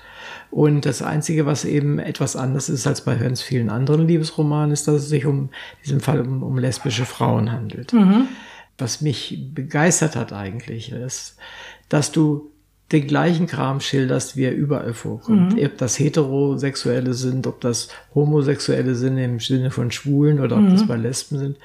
[0.52, 4.86] Und das Einzige, was eben etwas anders ist als bei ganz vielen anderen Liebesromanen, ist,
[4.86, 5.48] dass es sich um, in
[5.86, 7.94] diesem Fall um, um lesbische Frauen handelt.
[7.94, 8.28] Mhm.
[8.76, 11.38] Was mich begeistert hat eigentlich, ist,
[11.88, 12.50] dass du
[12.92, 15.54] den gleichen Kram schilderst, wie er überall vorkommt.
[15.54, 15.64] Mhm.
[15.64, 20.72] Ob das Heterosexuelle sind, ob das Homosexuelle sind im Sinne von Schwulen oder ob mhm.
[20.72, 21.56] das bei Lesben sind.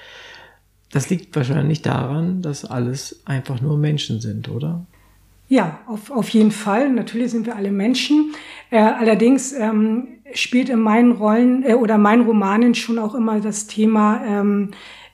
[0.93, 4.85] Das liegt wahrscheinlich daran, dass alles einfach nur Menschen sind, oder?
[5.47, 6.89] Ja, auf, auf jeden Fall.
[6.89, 8.33] Natürlich sind wir alle Menschen.
[8.69, 13.67] Äh, allerdings ähm, spielt in meinen Rollen äh, oder meinen Romanen schon auch immer das
[13.67, 14.71] Thema ähm,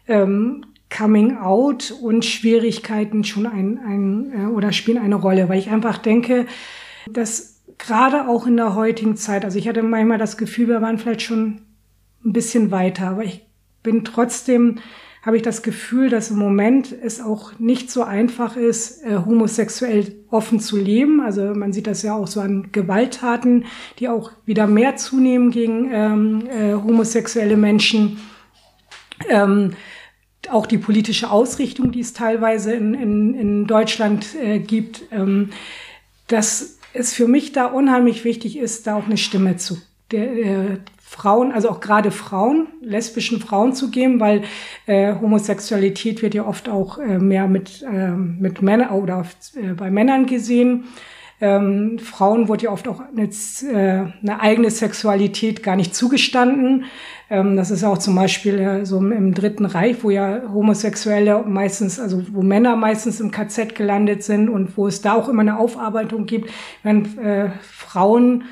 [0.08, 0.66] ähm,
[0.96, 5.98] Coming Out und Schwierigkeiten schon ein, ein äh, oder spielen eine Rolle, weil ich einfach
[5.98, 6.48] denke,
[7.12, 10.98] dass gerade auch in der heutigen Zeit, also ich hatte manchmal das Gefühl, wir waren
[10.98, 11.62] vielleicht schon
[12.26, 13.46] ein bisschen weiter, aber ich
[13.82, 14.80] bin trotzdem,
[15.26, 20.16] habe ich das Gefühl, dass im Moment es auch nicht so einfach ist, äh, homosexuell
[20.30, 21.22] offen zu leben.
[21.22, 23.66] Also man sieht das ja auch so an Gewalttaten,
[24.00, 28.20] die auch wieder mehr zunehmen gegen ähm, äh, homosexuelle Menschen.
[29.30, 29.72] Ähm,
[30.50, 35.52] auch die politische Ausrichtung, die es teilweise in, in, in Deutschland äh, gibt, ähm,
[36.28, 39.78] dass es für mich da unheimlich wichtig ist, da auch eine Stimme zu
[40.12, 40.78] der, äh,
[41.14, 44.42] Frauen, also auch gerade Frauen, lesbischen Frauen zu geben, weil
[44.88, 49.24] äh, Homosexualität wird ja oft auch äh, mehr mit, äh, mit Männern oder
[49.56, 50.86] äh, bei Männern gesehen.
[51.40, 56.86] Ähm, Frauen wurde ja oft auch eine, äh, eine eigene Sexualität gar nicht zugestanden.
[57.30, 62.00] Ähm, das ist auch zum Beispiel äh, so im Dritten Reich, wo ja Homosexuelle meistens,
[62.00, 65.60] also wo Männer meistens im KZ gelandet sind und wo es da auch immer eine
[65.60, 66.50] Aufarbeitung gibt,
[66.82, 68.46] wenn äh, Frauen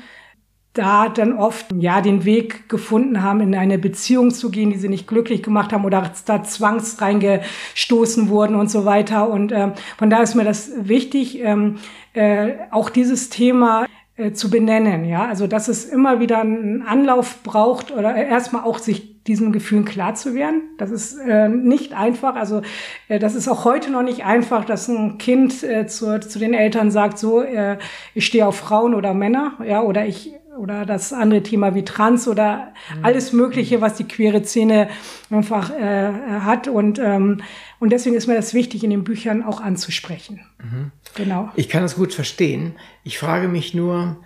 [0.74, 4.88] da dann oft ja den Weg gefunden haben, in eine Beziehung zu gehen, die sie
[4.88, 9.28] nicht glücklich gemacht haben oder da zwangs reingestoßen wurden und so weiter.
[9.28, 11.76] Und äh, von da ist mir das wichtig, ähm,
[12.14, 15.04] äh, auch dieses Thema äh, zu benennen.
[15.04, 19.84] Ja, also dass es immer wieder einen Anlauf braucht oder erstmal auch sich diesen Gefühlen
[19.84, 20.62] klar zu werden.
[20.78, 22.34] Das ist äh, nicht einfach.
[22.34, 22.62] Also
[23.08, 26.54] äh, das ist auch heute noch nicht einfach, dass ein Kind äh, zu, zu den
[26.54, 27.78] Eltern sagt, so, äh,
[28.14, 32.28] ich stehe auf Frauen oder Männer, ja, oder ich oder das andere Thema wie Trans
[32.28, 33.04] oder mhm.
[33.04, 34.88] alles Mögliche, was die queere Szene
[35.30, 36.68] einfach äh, hat.
[36.68, 37.42] Und, ähm,
[37.78, 40.40] und deswegen ist mir das wichtig, in den Büchern auch anzusprechen.
[40.62, 40.90] Mhm.
[41.14, 41.50] Genau.
[41.56, 42.74] Ich kann das gut verstehen.
[43.04, 44.18] Ich frage mich nur,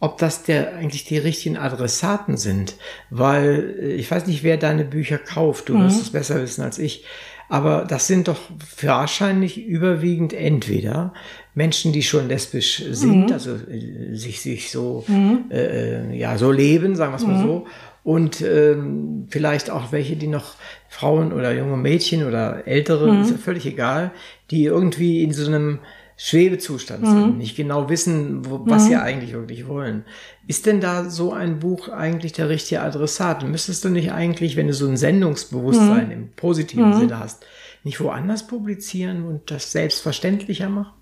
[0.00, 2.76] ob das der eigentlich die richtigen Adressaten sind,
[3.10, 5.68] weil äh, ich weiß nicht, wer deine Bücher kauft.
[5.68, 5.84] Du mhm.
[5.84, 7.04] wirst es besser wissen als ich.
[7.50, 8.38] Aber das sind doch
[8.80, 11.12] wahrscheinlich überwiegend entweder
[11.52, 13.32] Menschen, die schon lesbisch sind, mhm.
[13.32, 15.46] also äh, sich, sich so, mhm.
[15.50, 17.42] äh, ja, so leben, sagen wir es mal mhm.
[17.42, 17.66] so.
[18.04, 20.54] Und ähm, vielleicht auch welche, die noch
[20.88, 23.22] Frauen oder junge Mädchen oder ältere, mhm.
[23.22, 24.12] ist ja völlig egal,
[24.52, 25.80] die irgendwie in so einem
[26.22, 27.38] Schwebezustand sind, mhm.
[27.38, 30.04] nicht genau wissen, wo, was sie eigentlich wirklich wollen.
[30.46, 33.42] Ist denn da so ein Buch eigentlich der richtige Adressat?
[33.48, 36.12] Müsstest du nicht eigentlich, wenn du so ein Sendungsbewusstsein mhm.
[36.12, 36.98] im positiven mhm.
[36.98, 37.46] Sinne hast,
[37.84, 40.92] nicht woanders publizieren und das selbstverständlicher machen?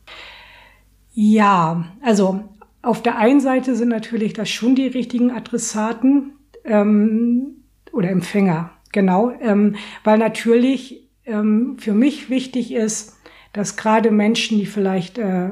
[1.15, 2.45] Ja, also
[2.83, 7.57] auf der einen Seite sind natürlich das schon die richtigen Adressaten ähm,
[7.91, 13.18] oder Empfänger, genau, ähm, weil natürlich ähm, für mich wichtig ist,
[13.59, 15.49] dass gerade Menschen, die vielleicht äh,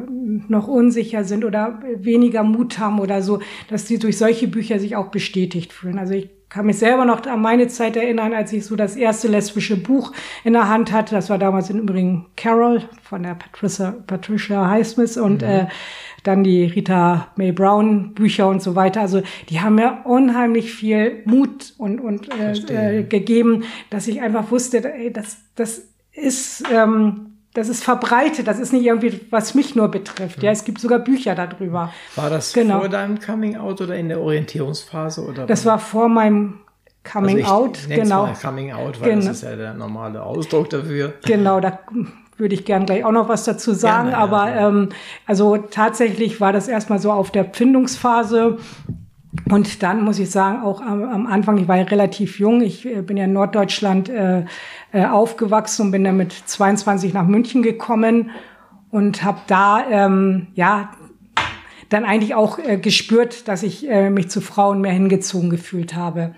[0.46, 4.94] noch unsicher sind oder weniger Mut haben oder so, dass sie durch solche Bücher sich
[4.94, 5.98] auch bestätigt fühlen.
[5.98, 9.26] Also ich kann mich selber noch an meine Zeit erinnern, als ich so das erste
[9.26, 10.12] lesbische Buch
[10.44, 11.16] in der Hand hatte.
[11.16, 15.48] Das war damals im Übrigen Carol von der Patricia, Patricia Highsmith und mhm.
[15.48, 15.66] äh,
[16.22, 19.00] dann die Rita May Brown Bücher und so weiter.
[19.00, 24.52] Also die haben mir unheimlich viel Mut und, und äh, äh, gegeben, dass ich einfach
[24.52, 28.46] wusste, ey, das, das ist, ähm, das ist verbreitet.
[28.46, 30.42] Das ist nicht irgendwie, was mich nur betrifft.
[30.42, 31.92] Ja, es gibt sogar Bücher darüber.
[32.14, 32.80] War das genau.
[32.80, 35.24] vor deinem Coming Out oder in der Orientierungsphase?
[35.24, 36.60] Oder das war vor meinem
[37.10, 38.28] Coming also Out, genau.
[38.40, 39.26] Coming Out, weil genau.
[39.26, 41.14] das ist ja der normale Ausdruck dafür.
[41.24, 41.78] Genau, da
[42.36, 44.10] würde ich gern gleich auch noch was dazu sagen.
[44.10, 44.68] Gerne, aber ja.
[44.68, 44.88] ähm,
[45.24, 48.58] also tatsächlich war das erstmal so auf der Findungsphase.
[49.50, 52.86] Und dann muss ich sagen, auch am, am Anfang, ich war ja relativ jung, ich
[52.86, 54.44] äh, bin ja in Norddeutschland äh,
[54.96, 58.30] äh, aufgewachsen und bin dann mit 22 nach München gekommen
[58.90, 60.90] und habe da ähm, ja
[61.90, 66.35] dann eigentlich auch äh, gespürt, dass ich äh, mich zu Frauen mehr hingezogen gefühlt habe.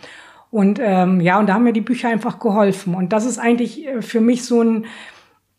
[0.51, 2.94] Und ähm, ja, und da haben mir die Bücher einfach geholfen.
[2.94, 4.87] Und das ist eigentlich äh, für mich so ein,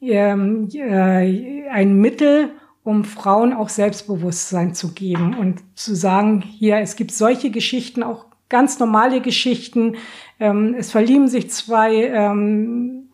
[0.02, 2.50] ähm, äh, ein Mittel,
[2.84, 8.26] um Frauen auch Selbstbewusstsein zu geben und zu sagen, hier, es gibt solche Geschichten, auch
[8.50, 9.96] ganz normale Geschichten.
[10.40, 13.10] Ähm, es verlieben sich zwei, ähm,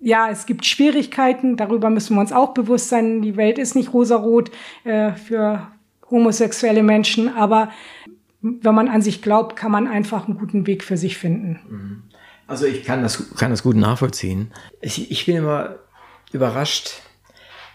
[0.00, 3.22] ja, es gibt Schwierigkeiten, darüber müssen wir uns auch bewusst sein.
[3.22, 4.50] Die Welt ist nicht rosarot
[4.84, 5.68] äh, für
[6.10, 7.70] homosexuelle Menschen, aber
[8.40, 11.60] wenn man an sich glaubt, kann man einfach einen guten Weg für sich finden.
[11.68, 12.02] Mhm.
[12.46, 14.50] Also ich kann das, kann das gut nachvollziehen.
[14.80, 15.76] Ich, ich bin immer
[16.32, 16.94] überrascht,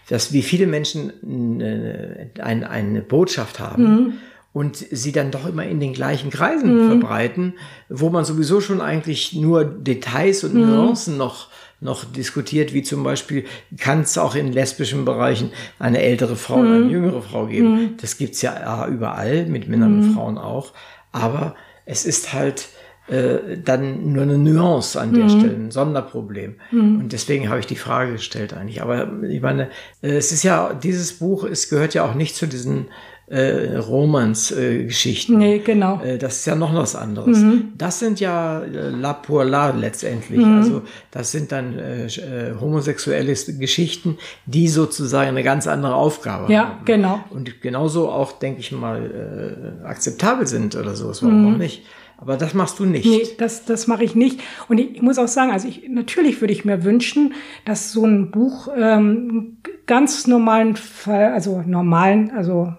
[0.08, 3.82] dass wie viele Menschen eine, eine, eine Botschaft haben.
[3.84, 4.12] Mhm.
[4.56, 6.88] Und sie dann doch immer in den gleichen Kreisen mhm.
[6.88, 7.58] verbreiten,
[7.90, 10.70] wo man sowieso schon eigentlich nur Details und mhm.
[10.70, 13.44] Nuancen noch noch diskutiert, wie zum Beispiel,
[13.76, 16.62] kann es auch in lesbischen Bereichen eine ältere Frau mhm.
[16.62, 17.74] oder eine jüngere Frau geben.
[17.74, 17.96] Mhm.
[18.00, 20.14] Das gibt's ja überall, mit Männern und mhm.
[20.14, 20.72] Frauen auch.
[21.12, 22.70] Aber es ist halt
[23.08, 25.28] äh, dann nur eine Nuance an der mhm.
[25.28, 26.54] Stelle, ein Sonderproblem.
[26.70, 27.00] Mhm.
[27.00, 28.80] Und deswegen habe ich die Frage gestellt eigentlich.
[28.80, 29.68] Aber ich meine,
[30.00, 32.86] äh, es ist ja, dieses Buch, es gehört ja auch nicht zu diesen
[33.28, 35.34] äh, Romans-Geschichten.
[35.34, 36.00] Äh, nee, genau.
[36.00, 37.38] Äh, das ist ja noch was anderes.
[37.38, 37.72] Mhm.
[37.76, 40.38] Das sind ja äh, La pour la letztendlich.
[40.38, 40.58] Mhm.
[40.58, 46.60] Also das sind dann äh, äh, homosexuelle Geschichten, die sozusagen eine ganz andere Aufgabe ja,
[46.60, 46.70] haben.
[46.78, 47.24] Ja, genau.
[47.30, 51.08] Und genauso auch, denke ich mal, äh, akzeptabel sind oder so.
[51.08, 51.54] Warum mhm.
[51.54, 51.82] auch nicht?
[52.18, 53.04] Aber das machst du nicht.
[53.04, 54.40] Nee, das, das mache ich nicht.
[54.68, 57.34] Und ich, ich muss auch sagen, also ich, natürlich würde ich mir wünschen,
[57.64, 62.72] dass so ein Buch ähm, ganz normalen Fall, also normalen, also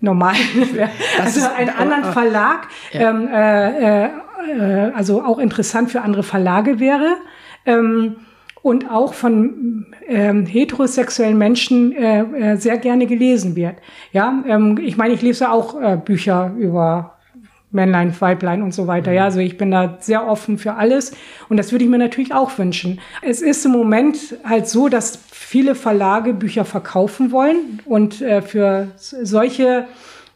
[0.00, 0.34] normal,
[1.22, 3.10] also einen anderen Verlag, ja.
[3.10, 4.10] ähm, äh, äh,
[4.94, 7.16] also auch interessant für andere Verlage wäre.
[7.66, 8.16] Ähm,
[8.64, 13.76] und auch von ähm, heterosexuellen Menschen äh, äh, sehr gerne gelesen wird.
[14.12, 17.18] Ja, ähm, ich meine, ich lese auch äh, Bücher über
[17.72, 19.12] Männlein, Weiblein und so weiter.
[19.12, 19.26] Ja, mhm.
[19.26, 21.14] also ich bin da sehr offen für alles
[21.50, 23.00] und das würde ich mir natürlich auch wünschen.
[23.20, 28.88] Es ist im Moment halt so, dass viele Verlage Bücher verkaufen wollen und äh, für
[28.96, 29.86] solche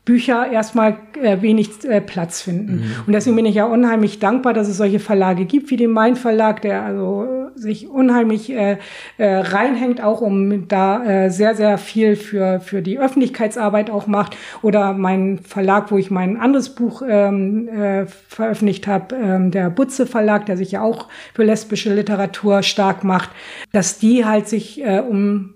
[0.08, 2.76] Bücher erstmal äh, wenig äh, Platz finden.
[2.76, 2.92] Mhm.
[3.06, 6.16] Und deswegen bin ich ja unheimlich dankbar, dass es solche Verlage gibt, wie den Main
[6.16, 8.78] Verlag, der also äh, sich unheimlich äh,
[9.18, 14.36] reinhängt, auch um da sehr, sehr viel für, für die Öffentlichkeitsarbeit auch macht.
[14.62, 20.06] Oder mein Verlag, wo ich mein anderes Buch ähm, äh, veröffentlicht habe, ähm, der Butze
[20.06, 23.30] Verlag, der sich ja auch für lesbische Literatur stark macht,
[23.72, 25.54] dass die halt sich um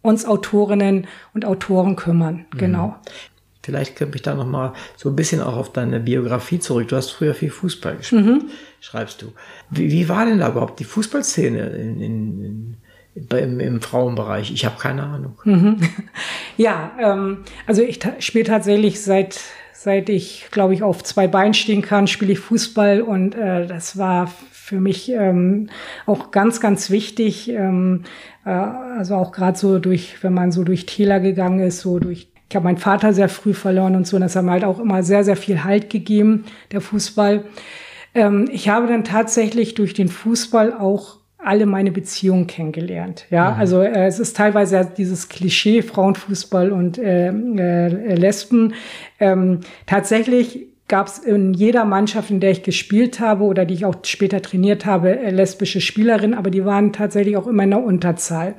[0.00, 2.46] uns Autorinnen und Autoren kümmern.
[2.54, 2.58] Mhm.
[2.58, 2.96] Genau.
[3.66, 6.86] Vielleicht komme ich da noch mal so ein bisschen auch auf deine Biografie zurück.
[6.86, 8.44] Du hast früher viel Fußball gespielt, mhm.
[8.80, 9.32] schreibst du.
[9.70, 12.76] Wie, wie, war denn da überhaupt die Fußballszene in, in,
[13.16, 14.52] in, im, im, Frauenbereich?
[14.52, 15.36] Ich habe keine Ahnung.
[15.42, 15.80] Mhm.
[16.56, 19.40] Ja, ähm, also ich ta spiele tatsächlich seit
[19.72, 23.98] seit ich, glaube ich, auf zwei Beinen stehen kann, spiele ich Fußball und äh, das
[23.98, 25.70] war für mich ähm,
[26.06, 27.50] auch ganz, ganz wichtig.
[27.50, 28.04] Ähm,
[28.44, 32.28] äh, also auch gerade so durch, wenn man so durch Täler gegangen ist, so durch
[32.48, 34.16] ich habe meinen Vater sehr früh verloren und so.
[34.16, 37.44] Und das hat mir halt auch immer sehr, sehr viel Halt gegeben, der Fußball.
[38.14, 43.26] Ähm, ich habe dann tatsächlich durch den Fußball auch alle meine Beziehungen kennengelernt.
[43.30, 43.60] Ja, mhm.
[43.60, 48.74] also äh, es ist teilweise dieses Klischee Frauenfußball und äh, äh, Lesben.
[49.20, 53.84] Ähm, tatsächlich gab es in jeder Mannschaft, in der ich gespielt habe oder die ich
[53.84, 57.82] auch später trainiert habe, äh, lesbische Spielerinnen, aber die waren tatsächlich auch immer in der
[57.82, 58.54] Unterzahl.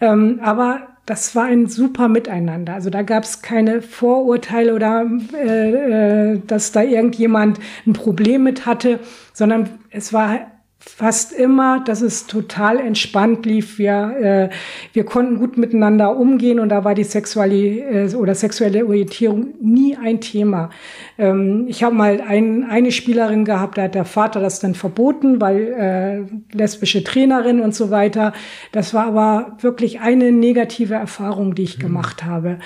[0.00, 2.74] Ähm, aber das war ein super Miteinander.
[2.74, 8.66] Also da gab es keine Vorurteile oder äh, äh, dass da irgendjemand ein Problem mit
[8.66, 9.00] hatte,
[9.32, 10.40] sondern es war
[10.80, 13.78] fast immer, dass es total entspannt lief.
[13.78, 14.54] Wir, äh,
[14.94, 19.96] wir konnten gut miteinander umgehen und da war die sexuelle äh, oder sexuelle Orientierung nie
[19.96, 20.70] ein Thema.
[21.18, 25.38] Ähm, ich habe mal ein, eine Spielerin gehabt, da hat der Vater das dann verboten,
[25.40, 28.32] weil äh, lesbische Trainerin und so weiter.
[28.72, 31.82] Das war aber wirklich eine negative Erfahrung, die ich mhm.
[31.82, 32.58] gemacht habe.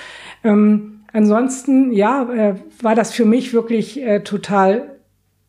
[0.45, 4.94] Ähm, ansonsten, ja, äh, war das für mich wirklich äh, total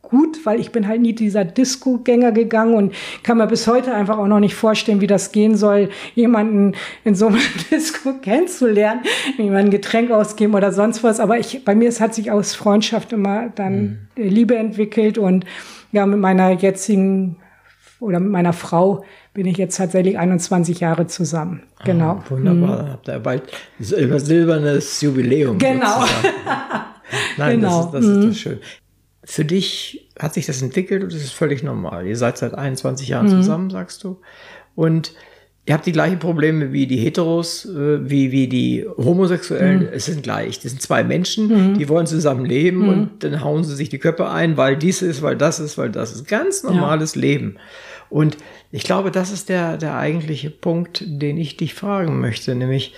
[0.08, 4.18] gut, weil ich bin halt nie dieser Disco-Gänger gegangen und kann mir bis heute einfach
[4.18, 7.40] auch noch nicht vorstellen, wie das gehen soll, jemanden in so einem
[7.70, 9.02] Disco kennenzulernen,
[9.36, 11.20] jemanden ein Getränk ausgeben oder sonst was.
[11.20, 14.22] Aber ich, bei mir es hat sich aus Freundschaft immer dann mhm.
[14.22, 15.44] Liebe entwickelt und
[15.92, 17.36] ja, mit meiner jetzigen
[17.98, 21.62] oder mit meiner Frau bin ich jetzt tatsächlich 21 Jahre zusammen.
[21.78, 22.10] Ah, genau.
[22.10, 22.82] Ah, wunderbar.
[22.82, 22.88] Mhm.
[22.92, 23.42] Habt ihr bald
[23.78, 25.58] silbernes Jubiläum.
[25.58, 26.04] Genau.
[27.36, 27.84] Nein, genau.
[27.84, 28.28] das, ist, das ist mhm.
[28.28, 28.60] das schön.
[29.28, 32.06] Für dich hat sich das entwickelt und das ist völlig normal.
[32.06, 33.30] Ihr seid seit 21 Jahren mhm.
[33.30, 34.20] zusammen, sagst du.
[34.76, 35.14] Und
[35.66, 39.80] ihr habt die gleichen Probleme wie die Heteros, äh, wie, wie die Homosexuellen.
[39.80, 39.88] Mhm.
[39.92, 40.60] Es sind gleich.
[40.60, 41.78] Das sind zwei Menschen, mhm.
[41.78, 42.88] die wollen zusammen leben mhm.
[42.88, 45.90] und dann hauen sie sich die Köpfe ein, weil dies ist, weil das ist, weil
[45.90, 46.28] das ist.
[46.28, 47.22] Ganz normales ja.
[47.22, 47.56] Leben.
[48.08, 48.36] Und
[48.70, 52.94] ich glaube, das ist der, der eigentliche Punkt, den ich dich fragen möchte, nämlich,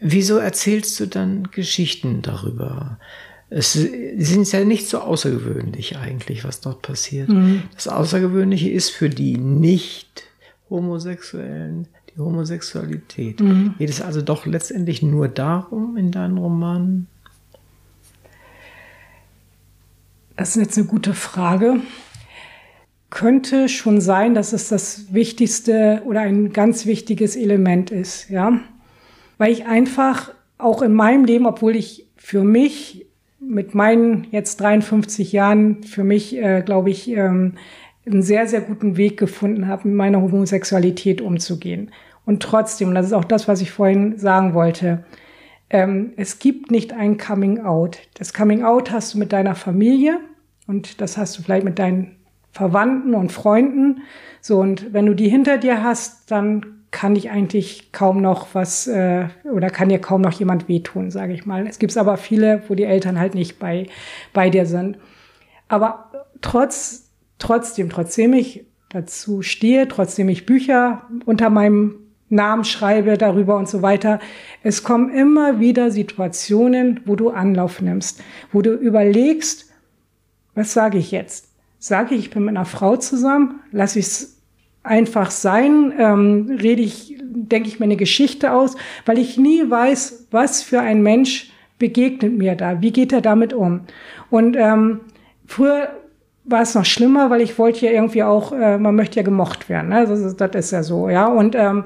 [0.00, 3.00] wieso erzählst du dann Geschichten darüber?
[3.48, 7.28] Es sind ja nicht so außergewöhnlich eigentlich, was dort passiert.
[7.28, 7.62] Mhm.
[7.74, 10.24] Das Außergewöhnliche ist für die nicht
[10.68, 13.40] Homosexuellen die Homosexualität.
[13.40, 13.74] Mhm.
[13.78, 17.06] Geht es also doch letztendlich nur darum in deinen Romanen?
[20.36, 21.80] Das ist jetzt eine gute Frage
[23.10, 28.60] könnte schon sein, dass es das wichtigste oder ein ganz wichtiges Element ist, ja.
[29.38, 33.05] Weil ich einfach auch in meinem Leben, obwohl ich für mich
[33.40, 37.54] mit meinen jetzt 53 Jahren für mich, äh, glaube ich, ähm,
[38.06, 41.90] einen sehr, sehr guten Weg gefunden habe, mit meiner Homosexualität umzugehen.
[42.24, 45.04] Und trotzdem, und das ist auch das, was ich vorhin sagen wollte,
[45.70, 47.98] ähm, es gibt nicht ein Coming Out.
[48.14, 50.20] Das Coming Out hast du mit deiner Familie
[50.66, 52.16] und das hast du vielleicht mit deinen
[52.52, 54.02] Verwandten und Freunden.
[54.40, 58.86] So, und wenn du die hinter dir hast, dann kann ich eigentlich kaum noch was
[58.86, 61.66] äh, oder kann dir kaum noch jemand wehtun, sage ich mal.
[61.66, 63.86] Es gibt aber viele, wo die Eltern halt nicht bei,
[64.32, 64.96] bei dir sind.
[65.68, 71.96] Aber trotz, trotzdem, trotzdem ich dazu stehe, trotzdem ich Bücher unter meinem
[72.30, 74.18] Namen schreibe darüber und so weiter.
[74.62, 78.22] Es kommen immer wieder Situationen, wo du Anlauf nimmst,
[78.52, 79.70] wo du überlegst,
[80.54, 81.50] was sage ich jetzt?
[81.78, 84.35] sage ich, ich bin mit einer Frau zusammen, lasse ich es
[84.86, 90.28] einfach sein, ähm, rede ich, denke ich mir eine Geschichte aus, weil ich nie weiß,
[90.30, 93.80] was für ein Mensch begegnet mir da, wie geht er damit um.
[94.30, 95.00] Und ähm,
[95.46, 95.90] früher
[96.44, 99.68] war es noch schlimmer, weil ich wollte ja irgendwie auch, äh, man möchte ja gemocht
[99.68, 100.06] werden, ne?
[100.06, 101.26] das, ist, das ist ja so, ja.
[101.26, 101.84] Und, ähm,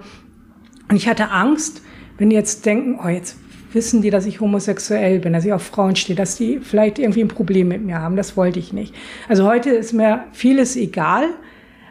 [0.88, 1.82] und ich hatte Angst,
[2.18, 3.36] wenn die jetzt denken, oh, jetzt
[3.72, 7.22] wissen die, dass ich homosexuell bin, dass ich auf Frauen stehe, dass die vielleicht irgendwie
[7.22, 8.16] ein Problem mit mir haben.
[8.16, 8.94] Das wollte ich nicht.
[9.28, 11.28] Also heute ist mir vieles egal,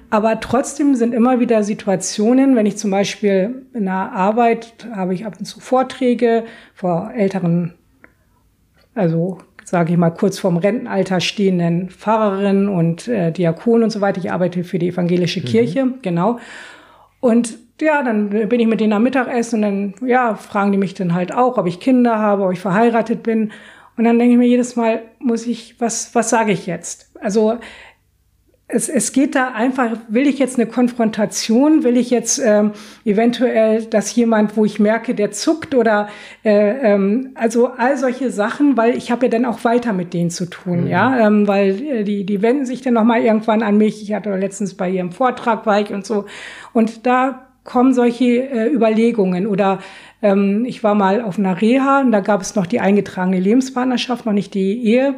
[0.10, 5.26] aber trotzdem sind immer wieder Situationen, wenn ich zum Beispiel in der Arbeit habe ich
[5.26, 7.74] ab und zu Vorträge vor älteren,
[8.95, 14.20] also sage ich mal kurz vorm Rentenalter stehenden Pfarrerinnen und äh, Diakonen und so weiter.
[14.20, 15.45] Ich arbeite für die evangelische mhm.
[15.45, 16.39] Kirche, genau.
[17.20, 20.95] Und ja, dann bin ich mit denen am Mittagessen und dann, ja, fragen die mich
[20.95, 23.51] dann halt auch, ob ich Kinder habe, ob ich verheiratet bin.
[23.95, 27.12] Und dann denke ich mir jedes Mal, muss ich, was, was sage ich jetzt?
[27.22, 27.57] Also,
[28.72, 32.72] es, es geht da einfach, will ich jetzt eine Konfrontation, will ich jetzt ähm,
[33.04, 36.08] eventuell, dass jemand, wo ich merke, der zuckt oder
[36.46, 40.30] äh, ähm, also all solche Sachen, weil ich habe ja dann auch weiter mit denen
[40.30, 40.88] zu tun, mhm.
[40.88, 44.04] ja, ähm, weil äh, die die wenden sich dann noch mal irgendwann an mich.
[44.04, 46.26] Ich hatte letztens bei ihrem Vortrag war ich und so
[46.72, 49.48] und da kommen solche äh, Überlegungen.
[49.48, 49.80] Oder
[50.22, 54.26] ähm, ich war mal auf einer Reha und da gab es noch die eingetragene Lebenspartnerschaft,
[54.26, 55.16] noch nicht die Ehe.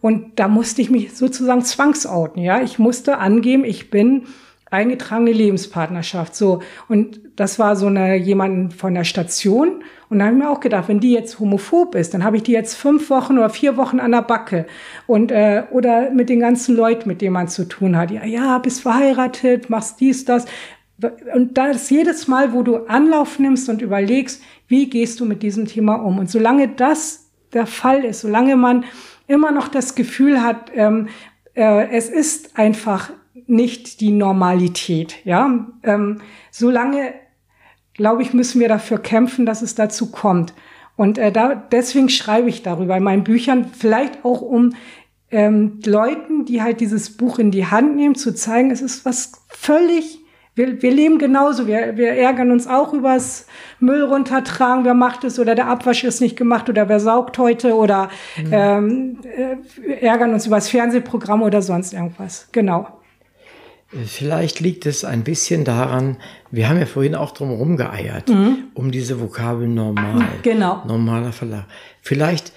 [0.00, 2.42] Und da musste ich mich sozusagen zwangsouten.
[2.42, 4.22] Ja, ich musste angeben, ich bin
[4.70, 6.34] eingetragene Lebenspartnerschaft.
[6.34, 9.82] So und das war so eine jemanden von der Station.
[10.08, 12.42] Und da habe ich mir auch gedacht, wenn die jetzt homophob ist, dann habe ich
[12.42, 14.66] die jetzt fünf Wochen oder vier Wochen an der Backe
[15.06, 18.10] und äh, oder mit den ganzen Leuten, mit denen man zu tun hat.
[18.10, 20.46] Ja, ja, bist verheiratet, machst dies, das.
[21.34, 25.66] Und das jedes Mal, wo du Anlauf nimmst und überlegst, wie gehst du mit diesem
[25.66, 26.18] Thema um?
[26.18, 28.84] Und solange das der Fall ist, solange man
[29.26, 31.08] immer noch das Gefühl hat, ähm,
[31.54, 33.10] äh, es ist einfach
[33.46, 36.20] nicht die Normalität, ja, ähm,
[36.50, 37.14] solange,
[37.94, 40.54] glaube ich, müssen wir dafür kämpfen, dass es dazu kommt.
[40.96, 44.74] Und äh, da, deswegen schreibe ich darüber in meinen Büchern, vielleicht auch um
[45.30, 49.32] ähm, Leuten, die halt dieses Buch in die Hand nehmen, zu zeigen, es ist was
[49.48, 50.20] völlig
[50.56, 51.66] wir, wir leben genauso.
[51.66, 53.46] Wir, wir ärgern uns auch übers
[53.78, 54.84] Müll runtertragen.
[54.84, 55.38] Wer macht es?
[55.38, 56.68] Oder der Abwasch ist nicht gemacht.
[56.70, 57.74] Oder wer saugt heute?
[57.74, 58.48] Oder mhm.
[58.50, 62.48] ähm, äh, ärgern uns übers Fernsehprogramm oder sonst irgendwas.
[62.52, 62.88] Genau.
[63.88, 66.16] Vielleicht liegt es ein bisschen daran,
[66.50, 68.64] wir haben ja vorhin auch drum rumgeeiert, mhm.
[68.74, 70.24] um diese Vokabel normal.
[70.42, 70.82] Genau.
[70.86, 71.66] Normaler Verlag.
[72.02, 72.52] Vielleicht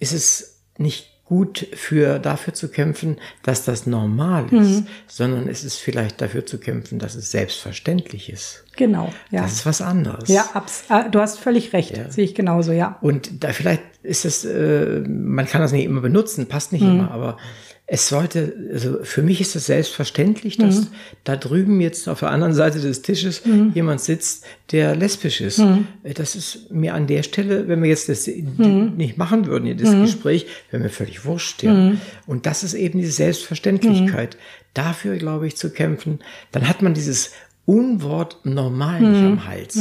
[0.00, 4.86] ist es nicht gut für dafür zu kämpfen, dass das normal ist, mhm.
[5.06, 8.64] sondern es ist vielleicht dafür zu kämpfen, dass es selbstverständlich ist.
[8.76, 9.42] Genau, ja.
[9.42, 10.28] Das ist was anderes.
[10.28, 11.96] Ja, abs ah, du hast völlig recht.
[11.96, 12.10] Ja.
[12.10, 12.98] Sehe ich genauso, ja.
[13.00, 16.90] Und da vielleicht ist es, äh, man kann das nicht immer benutzen, passt nicht mhm.
[16.90, 17.38] immer, aber
[17.86, 20.86] es sollte, also für mich ist es selbstverständlich, dass mhm.
[21.24, 23.72] da drüben jetzt auf der anderen Seite des Tisches mhm.
[23.74, 25.58] jemand sitzt, der lesbisch ist.
[25.58, 25.86] Mhm.
[26.02, 28.94] Das ist mir an der Stelle, wenn wir jetzt das mhm.
[28.96, 30.02] nicht machen würden, das mhm.
[30.02, 31.62] Gespräch, wäre mir völlig wurscht.
[31.62, 31.74] Ja.
[31.74, 32.00] Mhm.
[32.26, 34.38] Und das ist eben diese Selbstverständlichkeit.
[34.72, 36.20] Dafür, glaube ich, zu kämpfen.
[36.52, 37.32] Dann hat man dieses
[37.66, 39.78] Unwort normal nicht am Hals.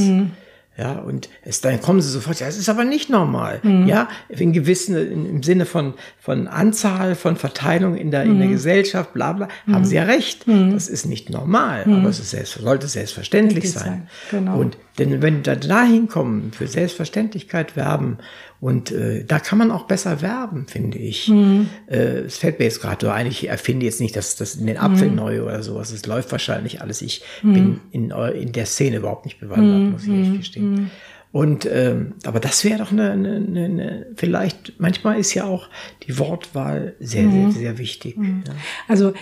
[0.76, 3.60] Ja, und es, dann kommen sie sofort, ja, es ist aber nicht normal.
[3.62, 3.88] Mhm.
[3.88, 8.32] Ja, in gewissen, in, im Sinne von, von Anzahl, von Verteilung in der, mhm.
[8.32, 8.54] in der mhm.
[8.54, 9.76] Gesellschaft, bla, bla, mhm.
[9.76, 10.48] haben sie ja recht.
[10.48, 10.74] Mhm.
[10.74, 13.84] Das ist nicht normal, aber es ist selbst, sollte selbstverständlich sein.
[13.84, 14.08] sein.
[14.32, 14.58] Genau.
[14.58, 18.18] Und denn wenn wir da hinkommen, für Selbstverständlichkeit werben
[18.60, 21.28] und äh, da kann man auch besser werben, finde ich.
[21.28, 21.70] Mhm.
[21.88, 24.68] Äh, es fällt mir jetzt gerade so ein, ich erfinde jetzt nicht dass das in
[24.68, 25.16] den Apfel mhm.
[25.16, 25.92] neu oder sowas.
[25.92, 27.02] Es läuft wahrscheinlich alles.
[27.02, 27.54] Ich mhm.
[27.54, 29.92] bin in, in der Szene überhaupt nicht bewandert, mhm.
[29.92, 30.72] muss ich echt gestehen.
[30.72, 30.90] Mhm.
[31.34, 35.68] Und ähm, aber das wäre doch eine, eine, eine, vielleicht, manchmal ist ja auch
[36.08, 37.52] die Wortwahl sehr, sehr, mhm.
[37.52, 38.16] sehr wichtig.
[38.18, 38.54] Ja.
[38.88, 39.14] Also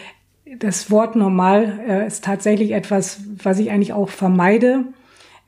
[0.59, 4.83] das Wort normal äh, ist tatsächlich etwas, was ich eigentlich auch vermeide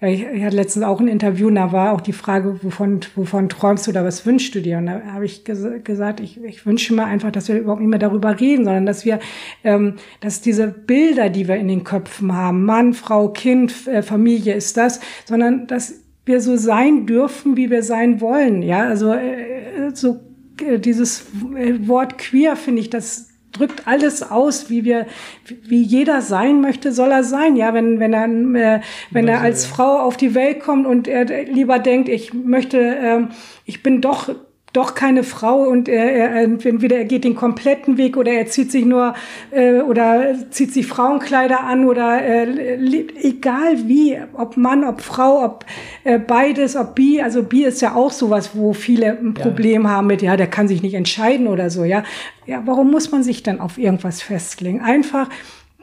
[0.08, 3.50] ich, ich hatte letztens auch ein Interview, und da war auch die Frage, wovon, wovon
[3.50, 4.78] träumst du oder was wünschst du dir?
[4.78, 7.90] Und da habe ich ges gesagt, ich, ich wünsche mir einfach, dass wir überhaupt nicht
[7.90, 9.20] mehr darüber reden, sondern dass wir,
[9.64, 14.54] ähm, dass diese Bilder, die wir in den Köpfen haben, Mann, Frau, Kind, äh, Familie
[14.54, 18.62] ist das, sondern dass wir so sein dürfen, wie wir sein wollen.
[18.62, 20.20] Ja, also äh, so
[20.62, 21.26] äh, dieses
[21.56, 25.06] äh, Wort queer finde ich, das drückt alles aus, wie wir,
[25.46, 27.56] wie jeder sein möchte, soll er sein.
[27.56, 28.82] Ja, wenn, wenn er, äh,
[29.12, 33.22] wenn er als Frau auf die Welt kommt und er lieber denkt, ich möchte, äh,
[33.66, 34.30] ich bin doch
[34.74, 38.72] doch keine Frau und er, er entweder er geht den kompletten Weg oder er zieht
[38.72, 39.14] sich nur
[39.52, 45.66] äh, oder zieht sich Frauenkleider an oder äh, egal wie, ob Mann, ob Frau, ob
[46.04, 49.90] äh, beides, ob bi, also bi ist ja auch sowas, wo viele ein Problem ja.
[49.90, 52.04] haben mit, ja, der kann sich nicht entscheiden oder so, ja.
[52.46, 54.82] Ja, warum muss man sich dann auf irgendwas festlegen?
[54.82, 55.30] Einfach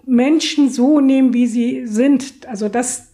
[0.05, 2.47] Menschen so nehmen, wie sie sind.
[2.49, 3.10] Also das,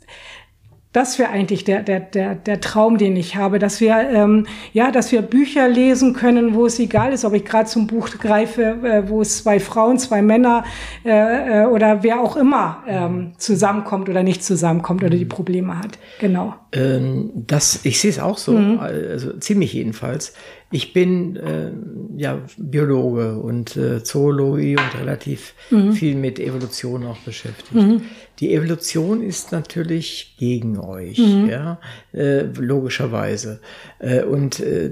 [0.97, 4.91] das wäre eigentlich der, der, der, der Traum, den ich habe, dass wir, ähm, ja,
[4.91, 8.63] dass wir Bücher lesen können, wo es egal ist, ob ich gerade zum Buch greife,
[8.83, 10.65] äh, wo es zwei Frauen, zwei Männer
[11.05, 15.99] äh, äh, oder wer auch immer ähm, zusammenkommt oder nicht zusammenkommt oder die Probleme hat.
[16.19, 16.55] Genau.
[16.73, 18.79] Ähm, das, ich sehe es auch so, mhm.
[18.79, 20.33] also ziemlich jedenfalls.
[20.77, 21.71] Ich bin äh,
[22.19, 25.95] ja Biologe und äh, Zoologie und relativ mhm.
[25.95, 27.73] viel mit Evolution auch beschäftigt.
[27.75, 28.03] Mhm.
[28.41, 31.49] Die Evolution ist natürlich gegen euch, mhm.
[31.49, 31.81] ja,
[32.13, 33.61] äh, logischerweise.
[34.01, 34.91] Äh, und äh,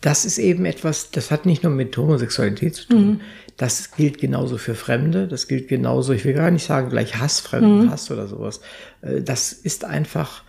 [0.00, 3.06] das ist eben etwas, das hat nicht nur mit Homosexualität zu tun.
[3.06, 3.20] Mhm.
[3.56, 7.40] Das gilt genauso für Fremde, das gilt genauso, ich will gar nicht sagen gleich Hass,
[7.40, 8.16] Fremdenhass mhm.
[8.16, 8.60] oder sowas.
[9.02, 10.44] Äh, das ist einfach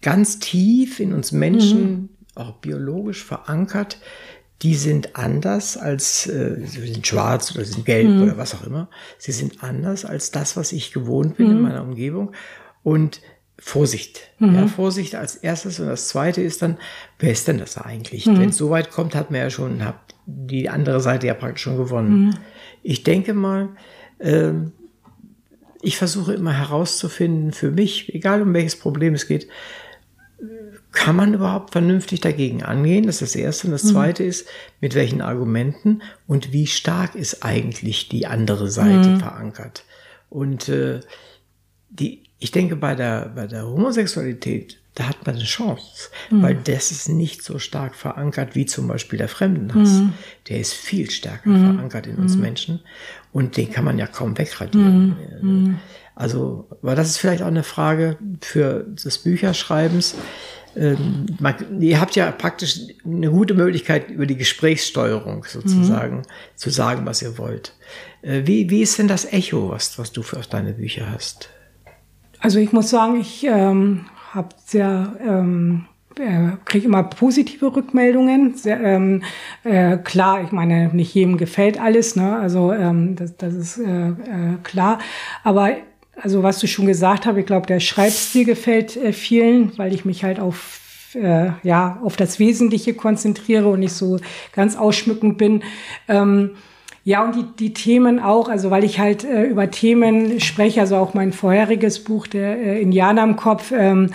[0.00, 3.98] ganz tief in uns Menschen mhm auch biologisch verankert,
[4.62, 8.22] die sind anders als, äh, sie sind schwarz oder sie sind gelb mhm.
[8.22, 8.88] oder was auch immer.
[9.18, 11.56] Sie sind anders als das, was ich gewohnt bin mhm.
[11.56, 12.32] in meiner Umgebung.
[12.82, 13.20] Und
[13.58, 14.20] Vorsicht.
[14.38, 14.54] Mhm.
[14.54, 15.80] Ja, Vorsicht als erstes.
[15.80, 16.78] Und das zweite ist dann,
[17.18, 18.26] wer ist denn das eigentlich?
[18.26, 18.38] Mhm.
[18.38, 21.62] Wenn es so weit kommt, hat man ja schon, hat die andere Seite ja praktisch
[21.62, 22.26] schon gewonnen.
[22.26, 22.34] Mhm.
[22.82, 23.70] Ich denke mal,
[24.18, 24.52] äh,
[25.82, 29.48] ich versuche immer herauszufinden für mich, egal um welches Problem es geht,
[30.94, 33.06] kann man überhaupt vernünftig dagegen angehen?
[33.06, 33.66] Das ist das Erste.
[33.66, 33.88] Und das mhm.
[33.88, 34.28] Zweite mhm.
[34.28, 34.48] ist,
[34.80, 39.20] mit welchen Argumenten und wie stark ist eigentlich die andere Seite mhm.
[39.20, 39.84] verankert?
[40.30, 41.00] Und äh,
[41.90, 46.42] die, ich denke, bei der, bei der Homosexualität, da hat man eine Chance, mhm.
[46.42, 49.90] weil das ist nicht so stark verankert wie zum Beispiel der Fremdenhass.
[49.90, 50.12] Mhm.
[50.48, 51.74] Der ist viel stärker mhm.
[51.74, 52.80] verankert in uns Menschen
[53.32, 55.80] und den kann man ja kaum wegradieren.
[56.14, 60.14] Also, aber das ist vielleicht auch eine Frage für des Bücherschreibens
[60.76, 61.26] ähm,
[61.80, 66.56] ihr habt ja praktisch eine gute Möglichkeit über die Gesprächssteuerung sozusagen mhm.
[66.56, 67.74] zu sagen, was ihr wollt.
[68.22, 71.48] Äh, wie, wie ist denn das Echo, was, was du für deine Bücher hast?
[72.40, 75.86] Also ich muss sagen, ich ähm, habe sehr ähm,
[76.18, 78.54] äh, kriege immer positive Rückmeldungen.
[78.56, 79.22] Sehr, ähm,
[79.64, 82.36] äh, klar, ich meine, nicht jedem gefällt alles, ne?
[82.36, 84.12] Also ähm, das, das ist äh, äh,
[84.62, 84.98] klar.
[85.42, 85.70] Aber
[86.20, 90.04] also was du schon gesagt hast, ich glaube, der Schreibstil gefällt äh, vielen, weil ich
[90.04, 90.80] mich halt auf
[91.14, 94.18] äh, ja auf das Wesentliche konzentriere und nicht so
[94.52, 95.62] ganz ausschmückend bin.
[96.08, 96.50] Ähm,
[97.04, 100.96] ja, und die, die Themen auch, also weil ich halt äh, über Themen spreche, also
[100.96, 104.10] auch mein vorheriges Buch, der äh, Indianer im Kopf, ähm,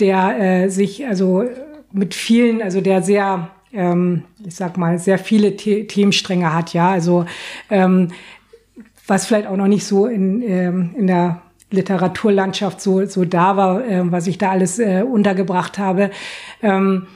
[0.00, 1.44] der äh, sich also
[1.92, 6.90] mit vielen, also der sehr ähm, ich sag mal, sehr viele The Themenstränge hat, ja.
[6.90, 7.26] Also
[7.70, 8.08] ähm,
[9.06, 13.84] was vielleicht auch noch nicht so in, ähm, in der Literaturlandschaft so, so da war,
[13.84, 16.10] äh, was ich da alles äh, untergebracht habe.
[16.62, 17.06] Ähm,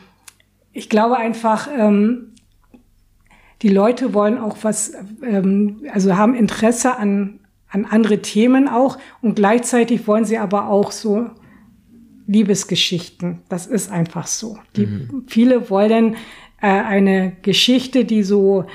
[0.72, 2.32] ich glaube einfach, ähm,
[3.62, 9.36] die Leute wollen auch was, ähm, also haben Interesse an, an andere Themen auch und
[9.36, 11.30] gleichzeitig wollen sie aber auch so
[12.26, 13.40] Liebesgeschichten.
[13.48, 14.58] Das ist einfach so.
[14.76, 15.24] Die, mhm.
[15.26, 16.14] Viele wollen
[16.60, 18.66] äh, eine Geschichte, die so